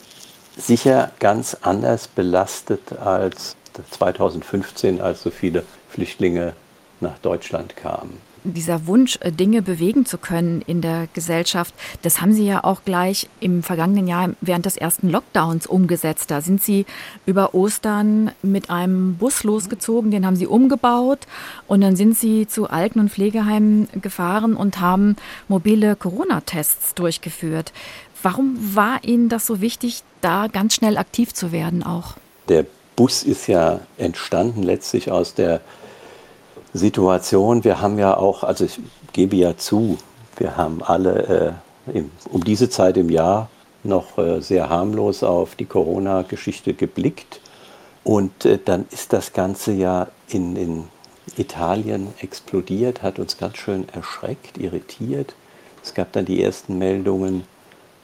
sicher 0.58 1.12
ganz 1.20 1.56
anders 1.62 2.08
belastet 2.08 2.94
als 2.94 3.56
2015, 3.92 5.00
als 5.00 5.22
so 5.22 5.30
viele 5.30 5.64
Flüchtlinge 5.90 6.54
nach 7.00 7.18
Deutschland 7.20 7.76
kamen 7.78 8.20
dieser 8.44 8.88
Wunsch, 8.88 9.18
äh, 9.22 9.32
Dinge 9.32 9.62
bewegen 9.62 10.06
zu 10.06 10.18
können 10.18 10.62
in 10.62 10.82
der 10.82 11.08
Gesellschaft, 11.14 11.74
das 12.02 12.22
haben 12.22 12.34
Sie 12.34 12.46
ja 12.46 12.64
auch 12.64 12.84
gleich 12.84 13.30
im 13.40 13.64
vergangenen 13.64 14.08
Jahr 14.08 14.30
während 14.42 14.66
des 14.66 14.78
ersten 14.78 15.10
Lockdowns 15.10 15.68
umgesetzt. 15.68 16.32
Da 16.32 16.42
sind 16.42 16.62
Sie 16.62 16.86
über 17.26 17.54
Ostern 17.54 18.32
mit 18.42 18.70
einem 18.70 19.16
Bus 19.16 19.44
losgezogen, 19.44 20.12
den 20.12 20.26
haben 20.26 20.36
Sie 20.36 20.48
umgebaut 20.48 21.20
und 21.68 21.82
dann 21.82 21.96
sind 21.96 22.18
Sie 22.18 22.48
zu 22.48 22.70
Alten- 22.70 23.00
und 23.00 23.12
Pflegeheimen 23.12 23.90
gefahren 24.02 24.56
und 24.56 24.80
haben 24.80 25.16
mobile 25.48 25.96
Corona-Tests 25.96 26.96
durchgeführt. 26.96 27.74
Warum 28.22 28.76
war 28.76 29.04
Ihnen 29.04 29.30
das 29.30 29.46
so 29.46 29.62
wichtig, 29.62 30.04
da 30.22 30.48
ganz 30.48 30.76
schnell 30.76 30.98
aktiv 30.98 31.34
zu 31.34 31.52
werden 31.52 31.84
auch? 31.84 32.16
Der 32.50 32.66
Bus 32.96 33.24
ist 33.24 33.48
ja 33.48 33.80
entstanden 33.98 34.64
letztlich 34.64 35.12
aus 35.12 35.34
der 35.34 35.62
Situation. 36.74 37.64
Wir 37.64 37.82
haben 37.82 37.98
ja 37.98 38.18
auch, 38.18 38.44
also 38.44 38.66
ich 38.66 38.80
gebe 39.14 39.36
ja 39.38 39.56
zu, 39.58 39.98
wir 40.38 40.58
haben 40.58 40.84
alle 40.84 41.56
äh, 41.88 41.98
im, 41.98 42.12
um 42.30 42.44
diese 42.44 42.70
Zeit 42.70 42.98
im 42.98 43.10
Jahr 43.10 43.50
noch 43.84 44.18
äh, 44.18 44.42
sehr 44.42 44.70
harmlos 44.70 45.24
auf 45.24 45.56
die 45.56 45.66
Corona-Geschichte 45.66 46.74
geblickt. 46.74 47.40
Und 48.04 48.46
äh, 48.46 48.60
dann 48.64 48.86
ist 48.92 49.14
das 49.14 49.34
Ganze 49.34 49.72
ja 49.72 50.08
in, 50.28 50.56
in 50.56 50.84
Italien 51.38 52.14
explodiert, 52.20 53.02
hat 53.02 53.20
uns 53.20 53.38
ganz 53.38 53.58
schön 53.58 53.88
erschreckt, 53.90 54.58
irritiert. 54.58 55.36
Es 55.84 55.94
gab 55.94 56.12
dann 56.12 56.26
die 56.26 56.44
ersten 56.44 56.78
Meldungen 56.78 57.44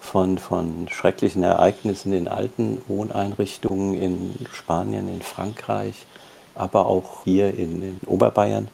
von, 0.06 0.38
von 0.38 0.88
schrecklichen 0.90 1.44
Ereignissen 1.44 2.14
in 2.14 2.28
alten 2.28 2.82
Wohneinrichtungen 2.88 3.96
in 3.96 4.36
Spanien, 4.54 5.10
in 5.10 5.22
Frankreich, 5.22 6.06
aber 6.54 6.86
auch 6.86 7.24
hier 7.26 7.54
in, 7.54 7.82
in 7.82 8.00
Oberbayern. 8.06 8.70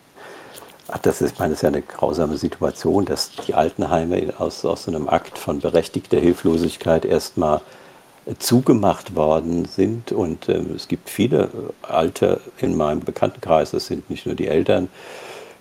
Ach, 0.87 0.99
das 0.99 1.21
ist, 1.21 1.33
ich 1.33 1.39
meine, 1.39 1.51
das 1.51 1.59
ist 1.59 1.63
ja 1.63 1.69
eine 1.69 1.81
grausame 1.81 2.37
Situation, 2.37 3.05
dass 3.05 3.31
die 3.31 3.53
Altenheime 3.53 4.33
aus, 4.37 4.65
aus 4.65 4.87
einem 4.87 5.07
Akt 5.07 5.37
von 5.37 5.59
berechtigter 5.59 6.19
Hilflosigkeit 6.19 7.05
erstmal 7.05 7.61
zugemacht 8.39 9.15
worden 9.15 9.65
sind. 9.65 10.11
Und 10.11 10.49
äh, 10.49 10.61
es 10.75 10.87
gibt 10.87 11.09
viele 11.09 11.49
Alte 11.81 12.41
in 12.59 12.75
meinem 12.75 12.99
Bekanntenkreis, 13.01 13.71
das 13.71 13.87
sind 13.87 14.09
nicht 14.09 14.25
nur 14.25 14.35
die 14.35 14.47
Eltern, 14.47 14.89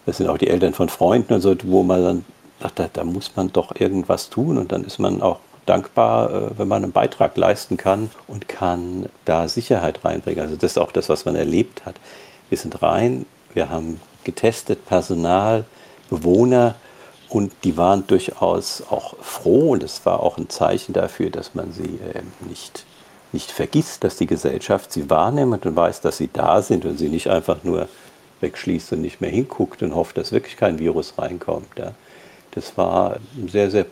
das 0.07 0.17
sind 0.17 0.29
auch 0.29 0.39
die 0.39 0.49
Eltern 0.49 0.75
von 0.75 0.89
Freunden 0.89 1.35
und 1.35 1.41
so, 1.41 1.55
wo 1.65 1.83
man 1.83 2.03
dann 2.03 2.25
sagt, 2.61 2.79
da, 2.79 2.89
da 2.93 3.05
muss 3.05 3.33
man 3.37 3.53
doch 3.53 3.75
irgendwas 3.79 4.31
tun. 4.31 4.59
Und 4.59 4.73
dann 4.73 4.85
ist 4.85 4.99
man 4.99 5.23
auch 5.23 5.41
dankbar, 5.67 6.31
äh, 6.31 6.59
wenn 6.59 6.69
man 6.69 6.83
einen 6.83 6.93
Beitrag 6.93 7.37
leisten 7.37 7.77
kann 7.77 8.11
und 8.27 8.49
kann 8.49 9.07
da 9.25 9.49
Sicherheit 9.49 10.05
reinbringen. 10.05 10.43
Also 10.43 10.57
das 10.57 10.73
ist 10.73 10.79
auch 10.79 10.93
das, 10.93 11.09
was 11.09 11.25
man 11.25 11.37
erlebt 11.37 11.85
hat. 11.87 11.97
Wir 12.49 12.59
sind 12.59 12.83
rein, 12.83 13.27
wir 13.55 13.71
haben 13.71 14.01
getestet, 14.25 14.87
Personal, 14.87 15.65
Bewohner 16.09 16.75
und 17.29 17.53
die 17.65 17.77
waren 17.77 18.07
durchaus 18.07 18.83
auch 18.91 19.15
froh 19.23 19.71
und 19.71 19.83
es 19.83 20.05
war 20.05 20.21
auch 20.21 20.37
ein 20.37 20.49
Zeichen 20.49 20.93
dafür, 20.93 21.31
dass 21.31 21.55
man 21.55 21.73
sie 21.73 22.01
äh, 22.15 22.23
nicht, 22.49 22.85
nicht 23.33 23.53
vergisst, 23.53 24.03
dass 24.03 24.17
die 24.17 24.27
Gesellschaft 24.27 24.93
sie 24.93 25.09
wahrnimmt 25.09 25.65
und 25.65 25.77
weiß, 25.77 26.01
dass 26.01 26.17
sie 26.17 26.29
da 26.33 26.61
sind 26.61 26.85
und 26.85 26.99
sie 26.99 27.09
nicht 27.09 27.29
einfach 27.29 27.63
nur 27.63 27.89
wegschließt 28.41 28.93
und 28.93 29.03
nicht 29.03 29.21
mehr 29.21 29.31
hinguckt 29.31 29.83
und 29.83 29.95
hofft, 29.95 30.17
dass 30.17 30.33
wirklich 30.33 30.57
kein 30.57 30.79
Virus 30.79 31.15
reinkommt. 31.19 31.79
Ja. 31.79 31.93
Das 32.53 32.77
war 32.77 33.19
sehr, 33.47 33.71
sehr 33.71 33.87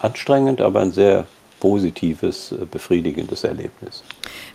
anstrengend, 0.00 0.60
aber 0.60 0.80
ein 0.80 0.92
sehr 0.92 1.26
positives, 1.58 2.52
äh, 2.52 2.64
befriedigendes 2.70 3.44
Erlebnis. 3.44 4.02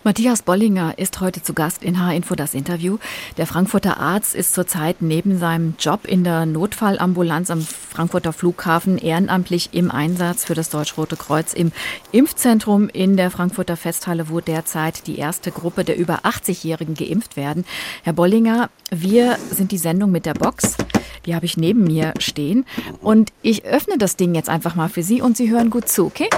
Matthias 0.04 0.42
Bollinger 0.42 0.98
ist 0.98 1.20
heute 1.22 1.42
zu 1.42 1.54
Gast 1.54 1.84
in 1.84 2.00
H-Info 2.00 2.36
das 2.36 2.54
Interview. 2.54 2.98
Der 3.38 3.48
Frankfurter 3.48 3.98
Arzt 4.00 4.36
ist 4.36 4.54
zurzeit 4.54 5.02
neben 5.02 5.38
seinem 5.38 5.76
Job 5.80 6.06
in 6.06 6.24
der 6.24 6.46
Notfallambulanz 6.46 7.50
am 7.52 7.62
Frankfurter 7.62 8.34
Flughafen 8.34 8.98
ehrenamtlich 8.98 9.70
im 9.74 9.92
Einsatz 9.92 10.46
für 10.46 10.56
das 10.56 10.70
Deutsch-Rote 10.70 11.16
Kreuz 11.16 11.54
im 11.54 11.72
Impfzentrum 12.12 12.90
in 12.90 13.18
der 13.18 13.32
Frankfurter 13.32 13.78
Festhalle, 13.78 14.30
wo 14.30 14.40
derzeit 14.40 15.08
die 15.08 15.18
erste 15.18 15.52
Gruppe 15.52 15.84
der 15.84 15.98
über 15.98 16.22
80-Jährigen 16.26 16.96
geimpft 16.96 17.38
werden. 17.38 17.66
Herr 18.04 18.14
Bollinger, 18.14 18.70
wir 18.92 19.38
sind 19.52 19.72
die 19.72 19.78
Sendung 19.78 20.12
mit 20.12 20.26
der 20.26 20.34
Box. 20.34 20.78
Die 21.26 21.36
habe 21.36 21.46
ich 21.46 21.58
neben 21.58 21.84
mir 21.84 22.14
stehen. 22.20 22.66
Und 23.02 23.32
ich 23.42 23.66
öffne 23.66 23.98
das 23.98 24.18
Ding 24.18 24.36
jetzt 24.36 24.50
einfach 24.50 24.76
mal 24.76 24.90
für 24.90 25.04
Sie 25.04 25.22
und 25.22 25.38
Sie 25.38 25.50
hören 25.50 25.70
gut 25.70 25.88
zu, 25.88 26.06
okay? 26.06 26.30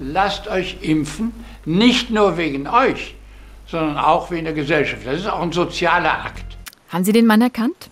lasst 0.00 0.48
euch 0.48 0.78
impfen, 0.80 1.32
nicht 1.64 2.10
nur 2.10 2.36
wegen 2.36 2.66
euch, 2.66 3.14
sondern 3.66 3.98
auch 3.98 4.30
wegen 4.30 4.44
der 4.44 4.54
Gesellschaft. 4.54 5.06
Das 5.06 5.20
ist 5.20 5.26
auch 5.26 5.40
ein 5.40 5.52
sozialer 5.52 6.24
Akt. 6.24 6.44
Haben 6.88 7.04
Sie 7.04 7.12
den 7.12 7.26
Mann 7.26 7.42
erkannt? 7.42 7.90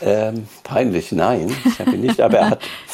Ähm, 0.00 0.48
peinlich, 0.62 1.12
nein, 1.12 1.54
ich 1.64 1.78
habe 1.78 1.92
ihn 1.92 2.00
nicht, 2.00 2.20
aber 2.20 2.38
er 2.38 2.50
hat 2.50 2.62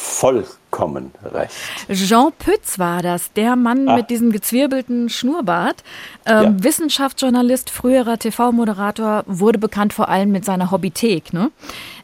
vollkommen 0.71 1.11
recht. 1.23 1.53
Jean 1.89 2.31
Pütz 2.37 2.79
war 2.79 3.01
das, 3.01 3.33
der 3.33 3.55
Mann 3.55 3.87
ah. 3.87 3.97
mit 3.97 4.09
diesem 4.09 4.31
gezwirbelten 4.31 5.09
Schnurrbart. 5.09 5.83
Ähm, 6.25 6.43
ja. 6.43 6.63
Wissenschaftsjournalist, 6.63 7.69
früherer 7.69 8.17
TV-Moderator, 8.17 9.23
wurde 9.27 9.59
bekannt 9.59 9.93
vor 9.93 10.09
allem 10.09 10.31
mit 10.31 10.45
seiner 10.45 10.71
Hobbythek. 10.71 11.33
Ne? 11.33 11.51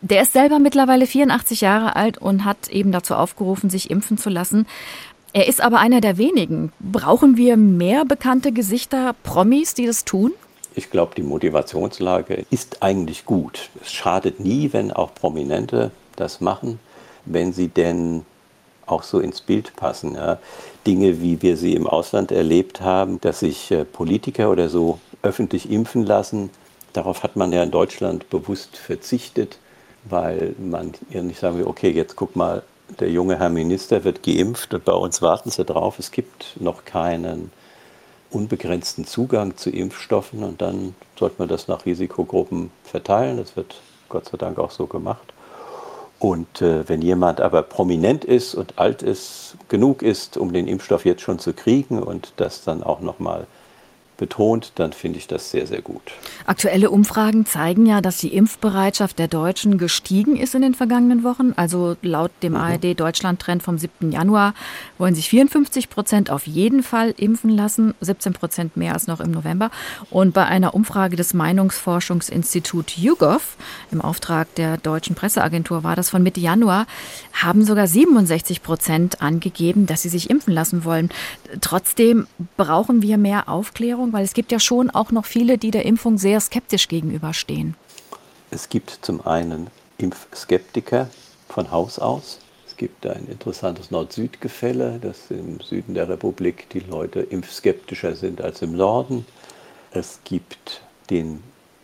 Der 0.02 0.22
ist 0.22 0.34
selber 0.34 0.60
mittlerweile 0.60 1.08
84 1.08 1.62
Jahre 1.62 1.96
alt 1.96 2.18
und 2.18 2.46
hat 2.46 2.70
eben 2.70 2.92
dazu 2.92 3.16
aufgerufen, 3.16 3.70
sich 3.70 3.90
impfen 3.90 4.18
zu 4.18 4.30
lassen. 4.30 4.68
Er 5.34 5.48
ist 5.48 5.62
aber 5.62 5.80
einer 5.80 6.02
der 6.02 6.18
wenigen. 6.18 6.72
Brauchen 6.80 7.38
wir 7.38 7.58
mehr 7.58 8.06
bekannte 8.06 8.52
Gesichter, 8.52 9.14
Promis, 9.24 9.74
die 9.74 9.86
das 9.86 10.06
tun? 10.06 10.32
Ich 10.74 10.92
glaube, 10.92 11.16
die 11.16 11.24
Motivationslage 11.24 12.46
ist 12.52 12.84
eigentlich 12.84 13.26
gut. 13.26 13.70
Es 13.82 13.92
schadet 13.92 14.40
nie, 14.40 14.74
wenn 14.74 14.92
auch 14.92 15.14
Prominente 15.14 15.92
das 16.16 16.40
machen, 16.40 16.80
wenn 17.26 17.52
sie 17.52 17.68
denn 17.68 18.24
auch 18.88 19.04
so 19.04 19.20
ins 19.20 19.42
Bild 19.42 19.76
passen. 19.76 20.16
Ja. 20.16 20.40
Dinge, 20.86 21.22
wie 21.22 21.42
wir 21.42 21.58
sie 21.58 21.76
im 21.76 21.86
Ausland 21.86 22.32
erlebt 22.32 22.82
haben, 22.82 23.22
dass 23.22 23.42
sich 23.42 23.72
äh, 23.72 23.86
Politiker 23.86 24.50
oder 24.50 24.70
so 24.70 25.00
öffentlich 25.22 25.70
impfen 25.70 26.06
lassen, 26.06 26.50
darauf 26.94 27.24
hat 27.24 27.36
man 27.36 27.52
ja 27.52 27.64
in 27.64 27.72
Deutschland 27.72 28.30
bewusst 28.30 28.78
verzichtet, 28.78 29.60
weil 30.06 30.56
man 30.58 30.94
nicht 31.10 31.40
sagen 31.40 31.58
will, 31.58 31.68
okay, 31.68 31.92
jetzt 31.92 32.16
guck 32.16 32.36
mal, 32.36 32.64
der 33.00 33.10
junge 33.10 33.38
Herr 33.38 33.50
Minister 33.50 34.04
wird 34.04 34.24
geimpft 34.24 34.74
und 34.74 34.86
bei 34.86 34.94
uns 34.94 35.22
warten 35.22 35.50
sie 35.50 35.66
drauf. 35.66 36.00
Es 36.00 36.12
gibt 36.12 36.56
noch 36.60 36.86
keinen 36.86 37.52
unbegrenzten 38.30 39.06
Zugang 39.06 39.58
zu 39.58 39.70
Impfstoffen 39.70 40.44
und 40.44 40.62
dann 40.62 40.96
sollte 41.18 41.36
man 41.40 41.48
das 41.48 41.68
nach 41.68 41.86
Risikogruppen 41.86 42.72
verteilen. 42.84 43.38
Das 43.38 43.56
wird 43.56 43.82
Gott 44.10 44.26
sei 44.30 44.38
Dank 44.38 44.58
auch 44.58 44.72
so 44.72 44.88
gemacht. 44.88 45.34
Und 46.20 46.62
äh, 46.62 46.88
wenn 46.90 47.02
jemand 47.02 47.42
aber 47.42 47.62
prominent 47.62 48.26
ist 48.26 48.56
und 48.56 48.80
alt 48.80 49.04
ist, 49.04 49.56
genug 49.70 50.02
ist, 50.02 50.38
um 50.38 50.52
den 50.52 50.68
Impfstoff 50.68 51.06
jetzt 51.06 51.22
schon 51.22 51.38
zu 51.38 51.54
kriegen 51.54 52.02
und 52.02 52.34
das 52.38 52.64
dann 52.64 52.82
auch 52.82 53.02
nochmal 53.02 53.46
betont, 54.18 54.72
dann 54.76 54.94
finde 54.94 55.20
ich 55.20 55.28
das 55.28 55.52
sehr, 55.52 55.68
sehr 55.68 55.82
gut. 55.82 56.02
Aktuelle 56.46 56.90
Umfragen 56.90 57.46
zeigen 57.46 57.86
ja, 57.86 58.02
dass 58.02 58.18
die 58.18 58.34
Impfbereitschaft 58.34 59.20
der 59.20 59.28
Deutschen 59.28 59.78
gestiegen 59.78 60.36
ist 60.36 60.56
in 60.56 60.62
den 60.62 60.74
vergangenen 60.74 61.24
Wochen. 61.24 61.54
Also 61.56 61.96
laut 62.02 62.32
dem 62.42 62.54
mhm. 62.54 62.60
ARD-Deutschland-Trend 62.60 63.64
vom 63.64 63.78
7. 63.78 64.12
Januar 64.12 64.54
wollen 64.98 65.16
sich 65.16 65.30
54 65.30 65.90
Prozent 65.90 66.32
auf 66.32 66.48
jeden 66.48 66.84
Fall 66.84 67.14
impfen 67.18 67.50
lassen, 67.50 67.94
17 68.02 68.34
Prozent 68.34 68.78
mehr 68.78 68.94
als 68.94 69.08
noch 69.08 69.20
im 69.20 69.32
November. 69.32 69.72
Und 70.10 70.34
bei 70.34 70.46
einer 70.46 70.74
Umfrage 70.74 71.16
des 71.16 71.34
Meinungsforschungsinstituts 71.34 72.98
YouGov 72.98 73.58
im 73.92 74.02
Auftrag 74.02 74.54
der 74.56 74.78
deutschen 74.78 75.16
Presseagentur 75.16 75.84
war 75.84 75.96
das 75.96 76.10
von 76.10 76.24
Mitte 76.24 76.40
Januar, 76.40 76.88
haben 77.34 77.66
sogar 77.66 77.88
67 77.88 78.64
Prozent 78.64 79.22
angegeben, 79.22 79.86
dass 79.86 80.02
sie 80.02 80.10
sich 80.10 80.30
impfen 80.30 80.54
lassen 80.54 80.84
wollen. 80.84 81.10
Trotzdem 81.62 82.28
brauchen 82.56 83.02
wir 83.02 83.18
mehr 83.18 83.50
Aufklärung 83.50 84.07
Impfung? 84.08 84.14
Weil 84.14 84.24
es 84.24 84.34
gibt 84.34 84.52
ja 84.52 84.60
schon 84.60 84.90
auch 84.90 85.12
noch 85.12 85.26
viele, 85.26 85.58
die 85.58 85.72
der 85.72 85.86
Impfung 85.86 86.18
sehr 86.18 86.40
skeptisch 86.40 86.88
gegenüberstehen. 86.88 87.76
Es 88.52 88.70
gibt 88.70 89.00
zum 89.02 89.26
einen 89.26 89.68
Impfskeptiker 89.98 91.10
von 91.50 91.72
Haus 91.72 92.00
aus. 92.00 92.40
Es 92.68 92.78
gibt 92.78 93.06
ein 93.06 93.28
interessantes 93.28 93.92
Nord-Süd-Gefälle, 93.92 95.00
dass 95.02 95.32
im 95.32 95.60
Süden 95.62 95.96
der 95.96 96.08
Republik 96.08 96.70
die 96.70 96.80
Leute 96.80 97.22
impfskeptischer 97.22 98.16
sind 98.16 98.42
als 98.42 98.62
im 98.62 98.76
Norden. 98.76 99.26
Es 99.92 100.20
gibt 100.24 100.82
den 101.10 101.44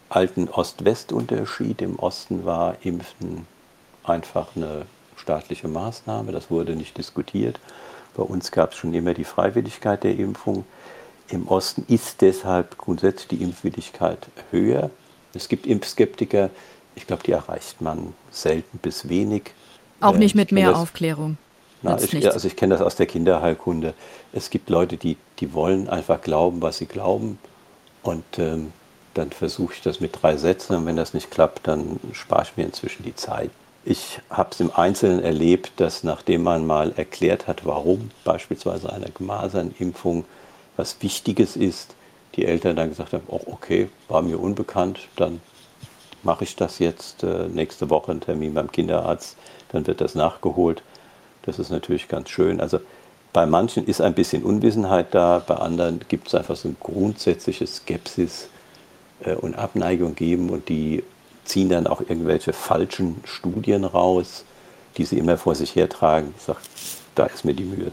alten 0.10 0.48
Ost-West-Unterschied. 0.50 1.82
Im 1.82 1.98
Osten 1.98 2.46
war 2.46 2.76
Impfen 2.84 3.48
einfach 4.04 4.56
eine 4.56 4.86
staatliche 5.18 5.68
Maßnahme. 5.68 6.32
Das 6.32 6.52
wurde 6.52 6.76
nicht 6.76 6.98
diskutiert. 6.98 7.60
Bei 8.16 8.24
uns 8.24 8.52
gab 8.52 8.74
es 8.74 8.78
schon 8.78 8.94
immer 8.94 9.16
die 9.16 9.24
Freiwilligkeit 9.24 10.04
der 10.04 10.16
Impfung. 10.16 10.66
Im 11.30 11.48
Osten 11.48 11.86
ist 11.88 12.22
deshalb 12.22 12.78
grundsätzlich 12.78 13.28
die 13.28 13.44
Impfwilligkeit 13.44 14.28
höher. 14.52 14.90
Es 15.34 15.48
gibt 15.48 15.66
Impfskeptiker, 15.66 16.50
ich 16.96 17.08
glaube, 17.08 17.24
die 17.24 17.32
erreicht 17.32 17.82
man 17.82 18.14
selten 18.32 18.78
bis 18.78 19.10
wenig. 19.10 19.52
Auch 20.00 20.16
nicht 20.16 20.36
mit 20.36 20.52
mehr 20.52 20.72
das, 20.72 20.80
Aufklärung. 20.80 21.38
Na, 21.82 21.98
ich, 22.00 22.32
also 22.32 22.48
ich 22.48 22.56
kenne 22.56 22.76
das 22.76 22.82
aus 22.82 22.96
der 22.96 23.08
Kinderheilkunde. 23.08 23.94
Es 24.32 24.50
gibt 24.50 24.70
Leute, 24.70 24.98
die, 24.98 25.18
die 25.40 25.54
wollen 25.54 25.90
einfach 25.90 26.22
glauben, 26.22 26.62
was 26.62 26.78
sie 26.78 26.86
glauben. 26.86 27.40
Und 28.04 28.24
ähm, 28.38 28.72
dann 29.14 29.32
versuche 29.32 29.74
ich 29.74 29.82
das 29.82 30.00
mit 30.00 30.22
drei 30.22 30.38
Sätzen. 30.38 30.76
Und 30.76 30.86
wenn 30.86 30.96
das 30.96 31.14
nicht 31.14 31.32
klappt, 31.32 31.68
dann 31.68 32.00
spare 32.14 32.44
ich 32.44 32.58
mir 32.58 32.64
inzwischen 32.64 33.04
die 33.04 33.16
Zeit. 33.16 33.50
Ich 33.86 34.22
habe 34.30 34.50
es 34.52 34.60
im 34.62 34.72
Einzelnen 34.74 35.22
erlebt, 35.22 35.74
dass 35.78 36.04
nachdem 36.04 36.44
man 36.44 36.66
mal 36.66 36.94
erklärt 36.96 37.48
hat, 37.48 37.66
warum 37.66 38.12
beispielsweise 38.24 38.92
eine 38.92 39.08
Masernimpfung 39.20 40.24
was 40.78 41.02
Wichtiges 41.02 41.56
ist, 41.56 41.96
die 42.36 42.46
Eltern 42.46 42.76
dann 42.76 42.90
gesagt 42.90 43.14
haben, 43.14 43.24
oh, 43.28 43.42
okay, 43.46 43.90
war 44.08 44.22
mir 44.22 44.40
unbekannt, 44.40 45.00
dann 45.16 45.42
mache 46.24 46.44
ich 46.46 46.56
das 46.56 46.80
jetzt 46.80 47.24
äh, 47.24 47.48
nächste 47.48 47.90
Woche 47.90 48.12
einen 48.12 48.22
Termin 48.22 48.54
beim 48.54 48.72
Kinderarzt, 48.72 49.38
dann 49.72 49.86
wird 49.86 50.02
das 50.02 50.16
nachgeholt. 50.16 50.82
Das 51.44 51.60
ist 51.60 51.70
natürlich 51.70 52.08
ganz 52.08 52.30
schön. 52.30 52.62
Also 52.62 52.80
Bei 53.34 53.48
manchen 53.48 53.88
ist 53.88 54.00
ein 54.00 54.14
bisschen 54.14 54.44
Unwissenheit 54.44 55.08
da, 55.16 55.44
bei 55.46 55.56
anderen 55.56 56.00
gibt 56.08 56.28
es 56.28 56.36
einfach 56.36 56.56
so 56.56 56.68
eine 56.68 56.78
grundsätzliche 56.80 57.66
Skepsis 57.66 58.48
äh, 59.24 59.34
und 59.34 59.56
Abneigung 59.56 60.14
geben 60.16 60.50
und 60.52 60.70
die 60.70 61.04
ziehen 61.44 61.70
dann 61.70 61.88
auch 61.88 62.02
irgendwelche 62.02 62.54
falschen 62.54 63.22
Studien 63.26 63.84
raus, 63.84 64.46
die 64.98 65.06
sie 65.06 65.18
immer 65.18 65.38
vor 65.38 65.56
sich 65.56 65.76
hertragen. 65.76 66.34
Ich 66.38 66.44
sage, 66.44 66.60
da 67.16 67.26
ist 67.26 67.44
mir 67.44 67.56
die 67.56 67.64
Mühe 67.64 67.92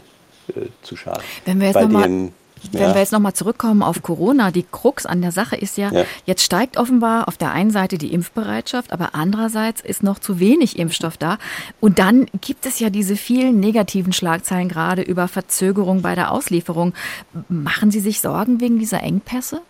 äh, 0.49 0.67
zu 0.83 0.95
schade. 0.95 1.21
Wenn 1.45 1.59
wir 1.59 1.67
jetzt 1.67 1.73
Bei 1.73 1.85
den 1.85 2.33
wenn 2.71 2.81
Ja. 2.81 2.93
wir 2.93 2.99
jetzt 3.01 3.11
nochmal 3.11 3.33
zurückkommen 3.33 3.81
auf 3.83 4.01
Corona, 4.03 4.51
die 4.51 4.65
Krux 4.69 5.05
an 5.05 5.21
der 5.21 5.31
Sache 5.31 5.55
ist 5.55 5.77
ja, 5.77 5.91
Ja. 5.91 6.05
jetzt 6.25 6.43
steigt 6.43 6.77
offenbar 6.77 7.27
auf 7.27 7.37
der 7.37 7.51
einen 7.51 7.71
Seite 7.71 7.97
die 7.97 8.13
Impfbereitschaft, 8.13 8.93
aber 8.93 9.15
andererseits 9.15 9.81
ist 9.81 10.03
noch 10.03 10.19
zu 10.19 10.39
wenig 10.39 10.77
Impfstoff 10.79 11.17
da. 11.17 11.37
Und 11.79 11.99
dann 11.99 12.27
gibt 12.41 12.65
es 12.65 12.79
ja 12.79 12.89
diese 12.89 13.15
vielen 13.15 13.59
negativen 13.59 14.13
Schlagzeilen 14.13 14.69
gerade 14.69 15.01
über 15.01 15.27
Verzögerung 15.27 16.01
bei 16.01 16.15
der 16.15 16.31
Auslieferung. 16.31 16.93
Machen 17.49 17.91
Sie 17.91 17.99
sich 17.99 18.21
Sorgen 18.21 18.61
wegen 18.61 18.79
dieser 18.79 19.01
Engpässe? 19.01 19.61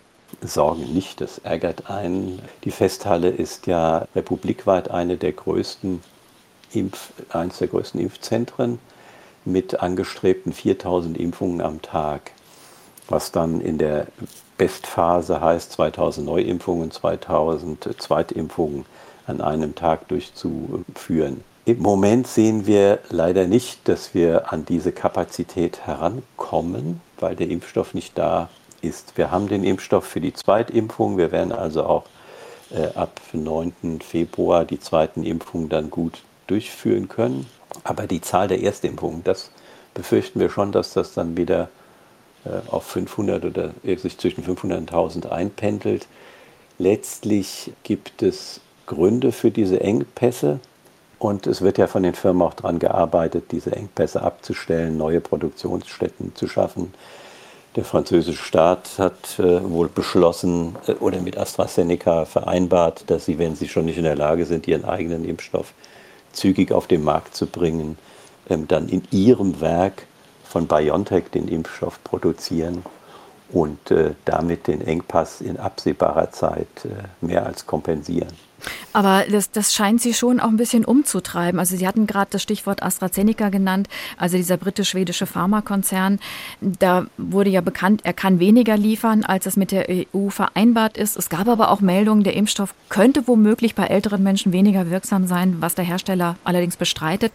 Sorgen 0.41 0.93
nicht, 0.93 1.21
das 1.21 1.39
ärgert 1.39 1.89
einen. 1.89 2.39
Die 2.63 2.71
Festhalle 2.71 3.30
ist 3.30 3.67
ja 3.67 4.08
republikweit 4.15 4.89
eine 4.89 5.17
der 5.17 5.34
größten 5.34 6.01
Impf, 6.73 7.10
eines 7.30 7.58
der 7.58 7.67
größten 7.67 7.99
Impfzentren 7.99 8.80
mit 9.43 9.82
angestrebten 9.82 10.54
4000 10.54 11.17
Impfungen 11.17 11.62
am 11.62 11.82
Tag, 11.82 12.32
was 13.12 13.32
dann 13.32 13.62
in 13.62 13.78
der 13.78 14.08
Bestphase 14.58 15.41
heißt 15.41 15.71
2000 15.74 16.26
Neuimpfungen, 16.26 16.91
2000 16.91 17.89
Zweitimpfungen 18.00 18.86
an 19.28 19.41
einem 19.41 19.76
Tag 19.76 20.08
durchzuführen. 20.08 21.43
Im 21.65 21.80
Moment 21.80 22.28
sehen 22.28 22.65
wir 22.65 23.00
leider 23.10 23.45
nicht, 23.45 23.88
dass 23.88 24.13
wir 24.13 24.52
an 24.52 24.65
diese 24.65 24.91
Kapazität 24.91 25.86
herankommen, 25.86 27.02
weil 27.19 27.36
der 27.36 27.50
Impfstoff 27.50 27.93
nicht 27.93 28.17
da 28.17 28.50
ist. 28.82 29.17
Wir 29.17 29.30
haben 29.30 29.47
den 29.47 29.63
Impfstoff 29.63 30.06
für 30.06 30.21
die 30.21 30.34
Zweitimpfung. 30.34 31.17
Wir 31.17 31.32
werden 31.32 31.52
also 31.52 31.84
auch 31.84 32.06
äh, 32.71 32.88
ab 32.95 33.19
9. 33.34 34.00
Februar 34.02 34.65
die 34.65 34.80
zweiten 34.80 35.24
Impfungen 35.24 35.69
dann 35.69 35.91
gut 35.91 36.24
durchführen 36.47 37.08
können. 37.10 37.45
Aber 37.84 38.08
die 38.08 38.21
Zahl 38.21 38.47
der 38.47 38.62
Erstimpfungen, 38.62 39.24
das 39.24 39.52
befürchten 39.93 40.39
wir 40.39 40.50
schon, 40.50 40.71
dass 40.71 40.93
das 40.93 41.13
dann 41.13 41.38
wieder 41.38 41.69
auf 42.67 42.84
500 42.86 43.45
oder 43.45 43.71
sich 43.97 44.17
zwischen 44.17 44.43
500 44.43 44.80
und 44.80 44.89
1000 44.89 45.32
einpendelt. 45.32 46.08
Letztlich 46.80 47.71
gibt 47.84 48.23
es 48.23 48.62
Gründe 48.88 49.32
für 49.32 49.51
diese 49.51 49.80
Engpässe 49.82 50.60
und 51.19 51.45
es 51.45 51.62
wird 51.62 51.77
ja 51.77 51.86
von 51.86 52.01
den 52.01 52.15
Firmen 52.15 52.41
auch 52.41 52.56
daran 52.56 52.80
gearbeitet, 52.80 53.51
diese 53.51 53.71
Engpässe 53.73 54.23
abzustellen, 54.23 54.97
neue 54.97 55.21
Produktionsstätten 55.21 56.36
zu 56.36 56.47
schaffen. 56.47 56.93
Der 57.75 57.86
französische 57.86 58.43
Staat 58.43 58.97
hat 58.97 59.39
äh, 59.39 59.69
wohl 59.69 59.88
beschlossen 59.88 60.75
äh, 60.88 60.93
oder 60.93 61.21
mit 61.21 61.38
AstraZeneca 61.38 62.25
vereinbart, 62.25 63.04
dass 63.08 63.25
sie, 63.25 63.38
wenn 63.38 63.56
sie 63.56 63.69
schon 63.69 63.86
nicht 63.86 63.97
in 63.97 64.04
der 64.04 64.15
Lage 64.15 64.45
sind, 64.45 64.67
ihren 64.67 64.84
eigenen 64.84 65.23
Impfstoff 65.23 65.73
zügig 66.34 66.71
auf 66.71 66.88
den 66.88 67.04
Markt 67.04 67.36
zu 67.36 67.45
bringen, 67.45 67.97
ähm, 68.49 68.67
dann 68.67 68.89
in 68.89 69.04
ihrem 69.12 69.62
Werk 69.62 70.08
von 70.51 70.67
BioNTech 70.67 71.29
den 71.33 71.47
Impfstoff 71.47 72.03
produzieren 72.03 72.83
und 73.49 73.89
äh, 73.89 74.15
damit 74.25 74.67
den 74.67 74.81
Engpass 74.81 75.39
in 75.39 75.57
absehbarer 75.57 76.31
Zeit 76.31 76.67
äh, 76.83 77.25
mehr 77.25 77.45
als 77.45 77.65
kompensieren. 77.65 78.33
Aber 78.93 79.24
das, 79.30 79.52
das 79.52 79.74
scheint 79.74 80.02
Sie 80.02 80.13
schon 80.13 80.39
auch 80.39 80.50
ein 80.50 80.58
bisschen 80.58 80.86
umzutreiben. 80.86 81.60
Also 81.60 81.76
Sie 81.76 81.88
hatten 81.88 82.08
gerade 82.08 82.32
das 82.32 82.41
Stichwort 82.41 82.84
AstraZeneca 82.84 83.50
genannt, 83.50 83.88
also 84.17 84.38
dieser 84.38 84.58
britisch-schwedische 84.58 85.26
Pharmakonzern. 85.26 86.19
Da 86.62 87.06
wurde 87.17 87.50
ja 87.50 87.62
bekannt, 87.62 88.02
er 88.04 88.13
kann 88.13 88.39
weniger 88.39 88.78
liefern, 88.78 89.24
als 89.24 89.45
es 89.45 89.58
mit 89.58 89.71
der 89.71 89.88
EU 89.89 90.30
vereinbart 90.30 90.97
ist. 90.97 91.17
Es 91.17 91.30
gab 91.30 91.47
aber 91.47 91.71
auch 91.71 91.82
Meldungen, 91.82 92.24
der 92.24 92.36
Impfstoff 92.36 92.74
könnte 92.89 93.28
womöglich 93.28 93.76
bei 93.76 93.86
älteren 93.86 94.24
Menschen 94.24 94.52
weniger 94.54 94.89
wirksam 94.89 95.28
sein, 95.28 95.58
was 95.60 95.76
der 95.76 95.86
Hersteller 95.86 96.38
allerdings 96.43 96.78
bestreitet. 96.78 97.32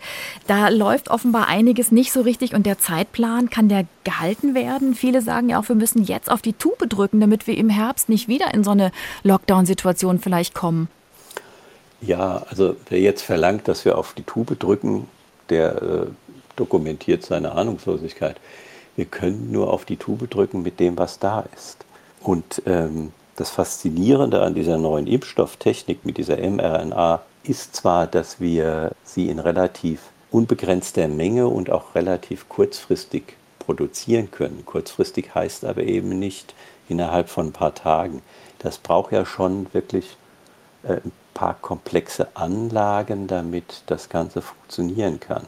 Da 0.47 0.69
läuft 0.69 1.09
offenbar 1.09 1.49
einiges 1.49 1.93
nicht 1.93 2.12
so 2.12 2.21
richtig 2.21 2.55
und 2.55 2.67
der 2.67 2.79
Zeitplan, 2.79 3.51
kann 3.51 3.69
der 3.69 3.87
gehalten 4.07 4.55
werden? 4.55 4.95
Viele 4.95 5.21
sagen 5.21 5.51
ja 5.51 5.59
auch, 5.59 5.69
wir 5.69 5.77
müssen 5.77 6.03
jetzt 6.05 6.31
auf 6.31 6.41
die 6.41 6.53
Tube 6.53 6.89
drücken, 6.89 7.21
damit 7.21 7.47
wir 7.47 7.59
im 7.59 7.69
Herbst 7.69 8.09
nicht 8.09 8.29
wieder 8.29 8.55
in 8.55 8.65
so 8.65 8.71
eine 8.71 8.93
Lockdown-Situation 9.25 10.21
vielleicht 10.21 10.55
kommen. 10.55 10.89
Ja, 12.00 12.44
also 12.48 12.76
wer 12.88 13.00
jetzt 13.00 13.22
verlangt, 13.22 13.68
dass 13.68 13.85
wir 13.85 13.96
auf 13.98 14.12
die 14.12 14.22
Tube 14.22 14.59
drücken, 14.59 15.09
der 15.48 15.82
äh, 15.82 16.06
dokumentiert 16.56 17.24
seine 17.24 17.52
Ahnungslosigkeit. 17.52 18.37
Wir 18.96 19.06
können 19.06 19.50
nur 19.52 19.72
auf 19.72 19.85
die 19.85 19.96
Tube 19.96 20.28
drücken 20.28 20.62
mit 20.62 20.80
dem, 20.80 20.98
was 20.98 21.18
da 21.18 21.44
ist. 21.54 21.85
Und 22.20 22.62
ähm, 22.66 23.12
das 23.37 23.50
Faszinierende 23.50 24.42
an 24.42 24.54
dieser 24.54 24.78
neuen 24.78 25.06
Impfstofftechnik 25.06 26.04
mit 26.04 26.16
dieser 26.16 26.38
mRNA 26.38 27.22
ist 27.44 27.76
zwar, 27.76 28.06
dass 28.06 28.40
wir 28.40 28.92
sie 29.04 29.28
in 29.28 29.38
relativ 29.38 30.00
unbegrenzter 30.30 31.09
Menge 31.09 31.46
und 31.46 31.70
auch 31.70 31.94
relativ 31.94 32.48
kurzfristig 32.48 33.37
produzieren 33.59 34.30
können. 34.30 34.64
Kurzfristig 34.64 35.35
heißt 35.35 35.64
aber 35.64 35.82
eben 35.82 36.18
nicht 36.18 36.54
innerhalb 36.88 37.28
von 37.28 37.48
ein 37.48 37.52
paar 37.52 37.74
Tagen. 37.74 38.22
Das 38.59 38.78
braucht 38.78 39.12
ja 39.12 39.26
schon 39.26 39.66
wirklich 39.72 40.16
ein 40.88 41.12
paar 41.35 41.55
komplexe 41.55 42.29
Anlagen, 42.35 43.27
damit 43.27 43.83
das 43.87 44.09
Ganze 44.09 44.42
funktionieren 44.42 45.20
kann. 45.20 45.44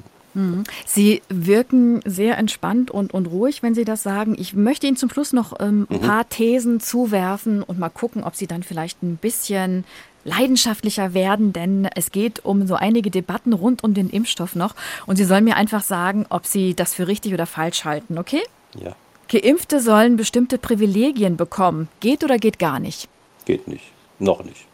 Sie 0.86 1.22
wirken 1.28 2.00
sehr 2.04 2.38
entspannt 2.38 2.90
und, 2.90 3.12
und 3.12 3.26
ruhig, 3.26 3.62
wenn 3.62 3.74
Sie 3.74 3.84
das 3.84 4.02
sagen. 4.02 4.36
Ich 4.38 4.54
möchte 4.54 4.86
Ihnen 4.86 4.96
zum 4.96 5.10
Schluss 5.10 5.32
noch 5.32 5.58
ähm, 5.58 5.88
ein 5.90 6.00
paar 6.00 6.28
Thesen 6.28 6.80
zuwerfen 6.80 7.62
und 7.62 7.78
mal 7.78 7.88
gucken, 7.88 8.22
ob 8.22 8.36
Sie 8.36 8.46
dann 8.46 8.62
vielleicht 8.62 9.02
ein 9.02 9.16
bisschen 9.16 9.84
leidenschaftlicher 10.24 11.14
werden, 11.14 11.52
denn 11.52 11.88
es 11.96 12.12
geht 12.12 12.44
um 12.44 12.66
so 12.66 12.74
einige 12.74 13.10
Debatten 13.10 13.52
rund 13.52 13.82
um 13.82 13.94
den 13.94 14.10
Impfstoff 14.10 14.54
noch. 14.54 14.76
Und 15.06 15.16
Sie 15.16 15.24
sollen 15.24 15.44
mir 15.44 15.56
einfach 15.56 15.82
sagen, 15.82 16.26
ob 16.28 16.46
Sie 16.46 16.74
das 16.74 16.94
für 16.94 17.08
richtig 17.08 17.32
oder 17.32 17.46
falsch 17.46 17.84
halten, 17.84 18.18
okay? 18.18 18.42
Ja, 18.78 18.94
Geimpfte 19.28 19.80
sollen 19.80 20.16
bestimmte 20.16 20.58
Privilegien 20.58 21.36
bekommen. 21.36 21.88
Geht 22.00 22.22
oder 22.22 22.38
geht 22.38 22.58
gar 22.58 22.78
nicht? 22.78 23.08
geht 23.44 23.66
nicht. 23.66 23.84
Noch 24.18 24.44
nicht. 24.44 24.67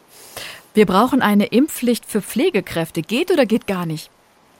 Wir 0.75 0.87
brauchen 0.87 1.23
eine 1.23 1.47
Impfpflicht 1.47 2.05
für 2.05 2.21
Pflegekräfte. 2.21 3.03
Geht 3.03 3.31
oder 3.31 3.47
geht 3.47 3.69
gar 3.69 3.87
nicht? 3.87 4.11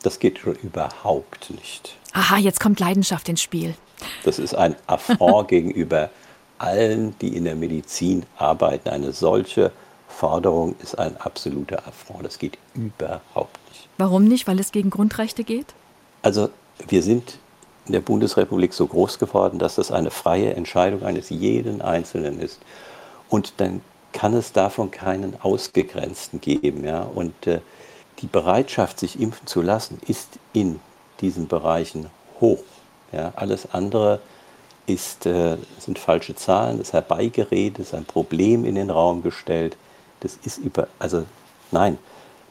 Das 0.05 0.21
geht 0.21 0.39
schon 0.39 0.55
überhaupt 0.55 1.51
nicht. 1.51 1.97
Aha, 2.13 2.39
jetzt 2.39 2.61
kommt 2.61 2.79
Leidenschaft 2.79 3.29
ins 3.29 3.43
Spiel. 3.43 3.75
Das 4.23 4.39
ist 4.39 4.55
ein 4.55 4.77
Affront 4.87 5.49
gegenüber 5.49 6.11
allen, 6.59 7.19
die 7.19 7.37
in 7.37 7.45
der 7.45 7.57
Medizin 7.57 8.25
arbeiten. 8.37 8.91
Eine 8.91 9.13
solche 9.13 9.73
Forderung 10.07 10.77
ist 10.81 10.97
ein 10.97 11.17
absoluter 11.17 11.85
Affront. 11.89 12.25
Das 12.25 12.39
geht 12.39 12.59
überhaupt 12.75 13.59
nicht. 13.71 13.89
Warum 13.99 14.23
nicht? 14.23 14.47
Weil 14.47 14.61
es 14.61 14.71
gegen 14.71 14.91
Grundrechte 14.91 15.43
geht? 15.43 15.75
Also 16.23 16.49
wir 16.87 17.03
sind 17.03 17.41
in 17.87 17.93
der 17.93 18.01
Bundesrepublik 18.01 18.73
so 18.73 18.87
groß 18.87 19.19
geworden, 19.19 19.59
dass 19.59 19.75
das 19.75 19.91
eine 19.91 20.13
freie 20.13 20.55
Entscheidung 20.55 21.03
eines 21.03 21.31
jeden 21.31 21.83
Einzelnen 21.83 22.39
ist. 22.39 22.61
Und 23.29 23.55
dann 23.57 23.81
kann 24.15 24.33
es 24.33 24.53
davon 24.53 24.91
keinen 24.91 25.37
Ausgegrenzten 25.43 26.41
geben. 26.41 26.85
Ja? 26.85 27.03
Und 27.03 27.47
äh, 27.47 27.61
die 28.21 28.27
Bereitschaft, 28.27 28.99
sich 28.99 29.21
impfen 29.21 29.47
zu 29.47 29.61
lassen, 29.61 30.01
ist 30.07 30.39
in 30.55 30.81
diesen 31.21 31.49
Bereichen 31.49 32.07
hoch. 32.41 32.63
Ja? 33.13 33.33
Alles 33.37 33.75
andere 33.75 34.21
ist, 34.87 35.27
äh, 35.27 35.59
sind 35.79 35.99
falsche 35.99 36.37
Zahlen, 36.37 36.81
ist 36.81 36.93
herbeigeredet, 36.93 37.81
ist 37.81 37.93
ein 37.93 38.05
Problem 38.05 38.65
in 38.65 38.77
den 38.77 38.89
Raum 38.89 39.23
gestellt. 39.23 39.77
Das 40.21 40.39
ist 40.45 40.59
über, 40.59 40.89
also 40.99 41.25
nein, 41.71 41.99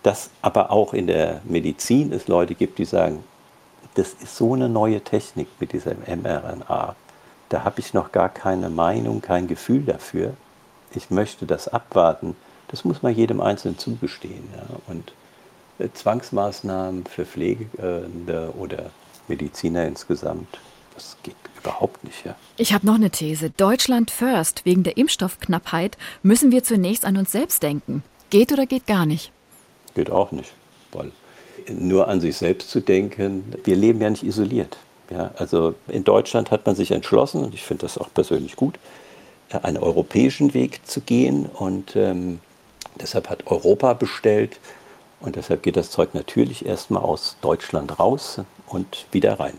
dass 0.04 0.30
aber 0.42 0.70
auch 0.70 0.94
in 0.94 1.08
der 1.08 1.42
Medizin 1.46 2.12
es 2.12 2.28
Leute 2.28 2.56
gibt, 2.56 2.78
die 2.78 2.86
sagen, 2.86 3.24
das 3.96 4.10
ist 4.22 4.36
so 4.36 4.54
eine 4.54 4.68
neue 4.68 5.02
Technik 5.02 5.48
mit 5.60 5.72
dieser 5.72 5.94
mRNA. 5.94 6.96
Da 7.50 7.64
habe 7.64 7.80
ich 7.80 7.94
noch 7.94 8.12
gar 8.12 8.30
keine 8.30 8.70
Meinung, 8.70 9.22
kein 9.22 9.48
Gefühl 9.48 9.84
dafür. 9.84 10.34
Ich 10.96 11.10
möchte 11.10 11.46
das 11.46 11.68
abwarten. 11.68 12.36
Das 12.68 12.86
muss 12.86 13.02
man 13.02 13.16
jedem 13.16 13.42
Einzelnen 13.42 13.78
zugestehen. 13.78 14.44
Ja. 14.56 14.66
Und 14.88 15.14
äh, 15.80 15.90
Zwangsmaßnahmen 15.94 17.06
für 17.06 17.26
Pflegende 17.26 18.54
oder 18.58 18.92
Mediziner 19.28 19.86
insgesamt, 19.86 20.48
das 20.96 21.18
geht 21.24 21.36
überhaupt 21.60 22.04
nicht. 22.04 22.26
Ja. 22.26 22.36
Ich 22.58 22.74
habe 22.74 22.86
noch 22.86 22.96
eine 22.96 23.10
These. 23.10 23.50
Deutschland 23.52 24.12
first. 24.12 24.66
Wegen 24.66 24.84
der 24.84 24.98
Impfstoffknappheit 24.98 25.98
müssen 26.22 26.52
wir 26.52 26.64
zunächst 26.64 27.06
an 27.06 27.18
uns 27.18 27.32
selbst 27.32 27.64
denken. 27.64 28.04
Geht 28.30 28.52
oder 28.52 28.66
geht 28.66 28.88
gar 28.88 29.06
nicht? 29.06 29.32
Geht 29.96 30.10
auch 30.10 30.32
nicht, 30.32 30.52
weil 30.92 31.12
nur 31.70 32.08
an 32.08 32.20
sich 32.20 32.38
selbst 32.38 32.70
zu 32.70 32.80
denken, 32.80 33.54
wir 33.64 33.76
leben 33.76 34.02
ja 34.02 34.10
nicht 34.10 34.24
isoliert. 34.24 34.78
Ja, 35.10 35.32
also 35.38 35.76
in 35.88 36.04
Deutschland 36.04 36.50
hat 36.50 36.66
man 36.66 36.76
sich 36.76 36.92
entschlossen, 36.92 37.44
und 37.44 37.54
ich 37.54 37.64
finde 37.64 37.82
das 37.82 37.98
auch 37.98 38.10
persönlich 38.14 38.56
gut, 38.56 38.80
einen 39.60 39.78
europäischen 39.78 40.54
Weg 40.54 40.86
zu 40.86 41.02
gehen. 41.02 41.46
Und 41.46 41.96
ähm, 41.96 42.40
deshalb 43.00 43.30
hat 43.30 43.48
Europa 43.48 43.94
bestellt. 43.94 44.60
Und 45.20 45.36
deshalb 45.36 45.64
geht 45.64 45.78
das 45.78 45.90
Zeug 45.90 46.14
natürlich 46.14 46.66
erstmal 46.66 47.04
aus 47.04 47.38
Deutschland 47.42 48.00
raus 48.00 48.42
und 48.68 49.06
wieder 49.12 49.40
rein. 49.40 49.54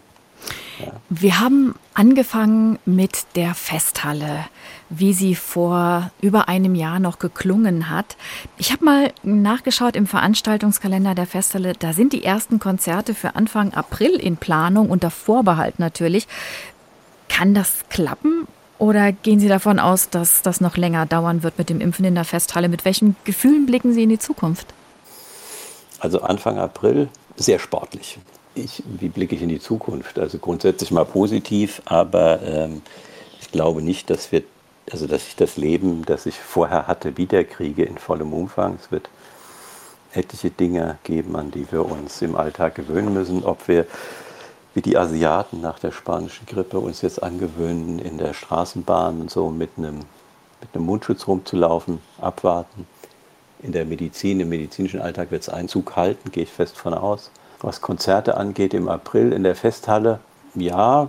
Ja. 0.78 0.92
Wir 1.08 1.40
haben 1.40 1.74
angefangen 1.94 2.78
mit 2.84 3.24
der 3.36 3.54
Festhalle, 3.54 4.46
wie 4.90 5.12
sie 5.12 5.34
vor 5.34 6.10
über 6.20 6.48
einem 6.48 6.74
Jahr 6.74 6.98
noch 6.98 7.18
geklungen 7.18 7.88
hat. 7.88 8.16
Ich 8.58 8.72
habe 8.72 8.84
mal 8.84 9.12
nachgeschaut 9.22 9.96
im 9.96 10.06
Veranstaltungskalender 10.06 11.14
der 11.14 11.26
Festhalle. 11.26 11.74
Da 11.78 11.92
sind 11.92 12.12
die 12.12 12.24
ersten 12.24 12.58
Konzerte 12.58 13.14
für 13.14 13.36
Anfang 13.36 13.72
April 13.72 14.16
in 14.16 14.36
Planung, 14.36 14.90
unter 14.90 15.10
Vorbehalt 15.10 15.78
natürlich. 15.78 16.26
Kann 17.28 17.54
das 17.54 17.84
klappen? 17.88 18.46
Oder 18.84 19.12
gehen 19.12 19.40
Sie 19.40 19.48
davon 19.48 19.78
aus, 19.78 20.10
dass 20.10 20.42
das 20.42 20.60
noch 20.60 20.76
länger 20.76 21.06
dauern 21.06 21.42
wird 21.42 21.56
mit 21.56 21.70
dem 21.70 21.80
Impfen 21.80 22.04
in 22.04 22.14
der 22.14 22.24
Festhalle? 22.26 22.68
Mit 22.68 22.84
welchen 22.84 23.16
Gefühlen 23.24 23.64
blicken 23.64 23.94
Sie 23.94 24.02
in 24.02 24.10
die 24.10 24.18
Zukunft? 24.18 24.66
Also 26.00 26.20
Anfang 26.20 26.58
April 26.58 27.08
sehr 27.34 27.58
sportlich. 27.58 28.18
Ich, 28.54 28.82
wie 28.84 29.08
blicke 29.08 29.36
ich 29.36 29.40
in 29.40 29.48
die 29.48 29.58
Zukunft? 29.58 30.18
Also 30.18 30.36
grundsätzlich 30.36 30.90
mal 30.90 31.06
positiv, 31.06 31.80
aber 31.86 32.42
ähm, 32.42 32.82
ich 33.40 33.50
glaube 33.50 33.80
nicht, 33.80 34.10
dass 34.10 34.32
wir, 34.32 34.42
also 34.92 35.06
dass 35.06 35.28
ich 35.28 35.36
das 35.36 35.56
Leben, 35.56 36.04
das 36.04 36.26
ich 36.26 36.38
vorher 36.38 36.86
hatte, 36.86 37.16
wiederkriege 37.16 37.84
in 37.84 37.96
vollem 37.96 38.34
Umfang. 38.34 38.76
Es 38.78 38.92
wird 38.92 39.08
etliche 40.12 40.50
Dinge 40.50 40.98
geben, 41.04 41.36
an 41.36 41.50
die 41.50 41.72
wir 41.72 41.86
uns 41.86 42.20
im 42.20 42.36
Alltag 42.36 42.74
gewöhnen 42.74 43.14
müssen, 43.14 43.44
ob 43.44 43.66
wir 43.66 43.86
wie 44.74 44.82
die 44.82 44.98
Asiaten 44.98 45.60
nach 45.60 45.78
der 45.78 45.92
spanischen 45.92 46.46
Grippe 46.46 46.78
uns 46.78 47.00
jetzt 47.02 47.22
angewöhnen, 47.22 48.00
in 48.00 48.18
der 48.18 48.34
Straßenbahn 48.34 49.20
und 49.20 49.30
so 49.30 49.48
mit 49.48 49.70
einem, 49.78 50.00
mit 50.60 50.74
einem 50.74 50.84
Mundschutz 50.84 51.28
rumzulaufen, 51.28 52.00
abwarten. 52.20 52.86
In 53.62 53.72
der 53.72 53.84
Medizin, 53.84 54.40
im 54.40 54.48
medizinischen 54.48 55.00
Alltag 55.00 55.30
wird 55.30 55.42
es 55.42 55.48
Einzug 55.48 55.96
halten, 55.96 56.32
gehe 56.32 56.42
ich 56.42 56.50
fest 56.52 56.76
von 56.76 56.92
aus. 56.92 57.30
Was 57.60 57.80
Konzerte 57.80 58.36
angeht, 58.36 58.74
im 58.74 58.88
April 58.88 59.32
in 59.32 59.44
der 59.44 59.54
Festhalle, 59.54 60.20
ja, 60.54 61.08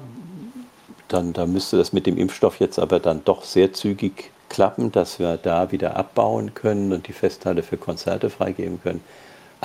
dann 1.07 1.33
da 1.33 1.45
müsste 1.45 1.77
das 1.77 1.91
mit 1.91 2.05
dem 2.05 2.17
Impfstoff 2.17 2.59
jetzt 2.59 2.79
aber 2.79 2.99
dann 2.99 3.23
doch 3.25 3.43
sehr 3.43 3.73
zügig 3.73 4.31
klappen, 4.49 4.91
dass 4.91 5.19
wir 5.19 5.37
da 5.37 5.71
wieder 5.71 5.97
abbauen 5.97 6.53
können 6.53 6.93
und 6.93 7.07
die 7.07 7.13
Festhalle 7.13 7.63
für 7.63 7.77
Konzerte 7.77 8.29
freigeben 8.29 8.81
können. 8.81 9.03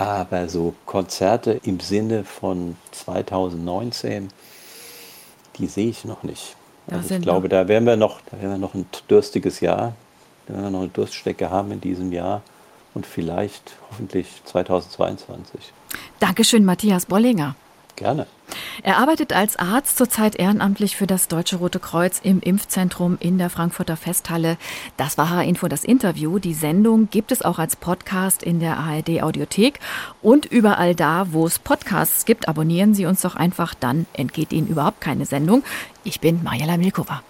Aber 0.00 0.48
so 0.48 0.74
Konzerte 0.86 1.60
im 1.62 1.78
Sinne 1.78 2.24
von 2.24 2.76
2019, 2.92 4.28
die 5.58 5.66
sehe 5.66 5.90
ich 5.90 6.06
noch 6.06 6.22
nicht. 6.22 6.56
Also 6.90 7.16
ich 7.16 7.20
glaube, 7.20 7.50
da 7.50 7.68
werden 7.68 7.84
wir 7.84 7.96
noch, 7.96 8.20
da 8.30 8.40
werden 8.40 8.52
wir 8.52 8.58
noch 8.58 8.74
ein 8.74 8.86
durstiges 9.08 9.60
Jahr, 9.60 9.92
da 10.46 10.54
werden 10.54 10.64
wir 10.64 10.70
noch 10.70 10.80
eine 10.80 10.88
Durststrecke 10.88 11.50
haben 11.50 11.70
in 11.72 11.82
diesem 11.82 12.12
Jahr 12.12 12.40
und 12.94 13.04
vielleicht 13.04 13.76
hoffentlich 13.90 14.26
2022. 14.46 15.72
Dankeschön, 16.18 16.64
Matthias 16.64 17.04
Bollinger. 17.04 17.54
Gerne. 17.96 18.26
Er 18.82 18.98
arbeitet 18.98 19.32
als 19.32 19.56
Arzt 19.56 19.96
zurzeit 19.96 20.36
ehrenamtlich 20.36 20.96
für 20.96 21.06
das 21.06 21.28
Deutsche 21.28 21.56
Rote 21.56 21.78
Kreuz 21.78 22.20
im 22.22 22.40
Impfzentrum 22.40 23.16
in 23.20 23.38
der 23.38 23.50
Frankfurter 23.50 23.96
Festhalle. 23.96 24.56
Das 24.96 25.18
war 25.18 25.30
H-Info 25.30 25.68
das 25.68 25.84
Interview. 25.84 26.38
Die 26.38 26.54
Sendung 26.54 27.08
gibt 27.10 27.32
es 27.32 27.42
auch 27.42 27.58
als 27.58 27.76
Podcast 27.76 28.42
in 28.42 28.60
der 28.60 28.78
ARD 28.78 29.22
Audiothek 29.22 29.78
und 30.22 30.46
überall 30.46 30.94
da, 30.94 31.32
wo 31.32 31.46
es 31.46 31.58
Podcasts 31.58 32.24
gibt. 32.24 32.48
Abonnieren 32.48 32.94
Sie 32.94 33.06
uns 33.06 33.20
doch 33.20 33.36
einfach, 33.36 33.74
dann 33.74 34.06
entgeht 34.12 34.52
Ihnen 34.52 34.66
überhaupt 34.66 35.00
keine 35.00 35.26
Sendung. 35.26 35.62
Ich 36.04 36.20
bin 36.20 36.42
Majela 36.42 36.76
Milkova. 36.76 37.22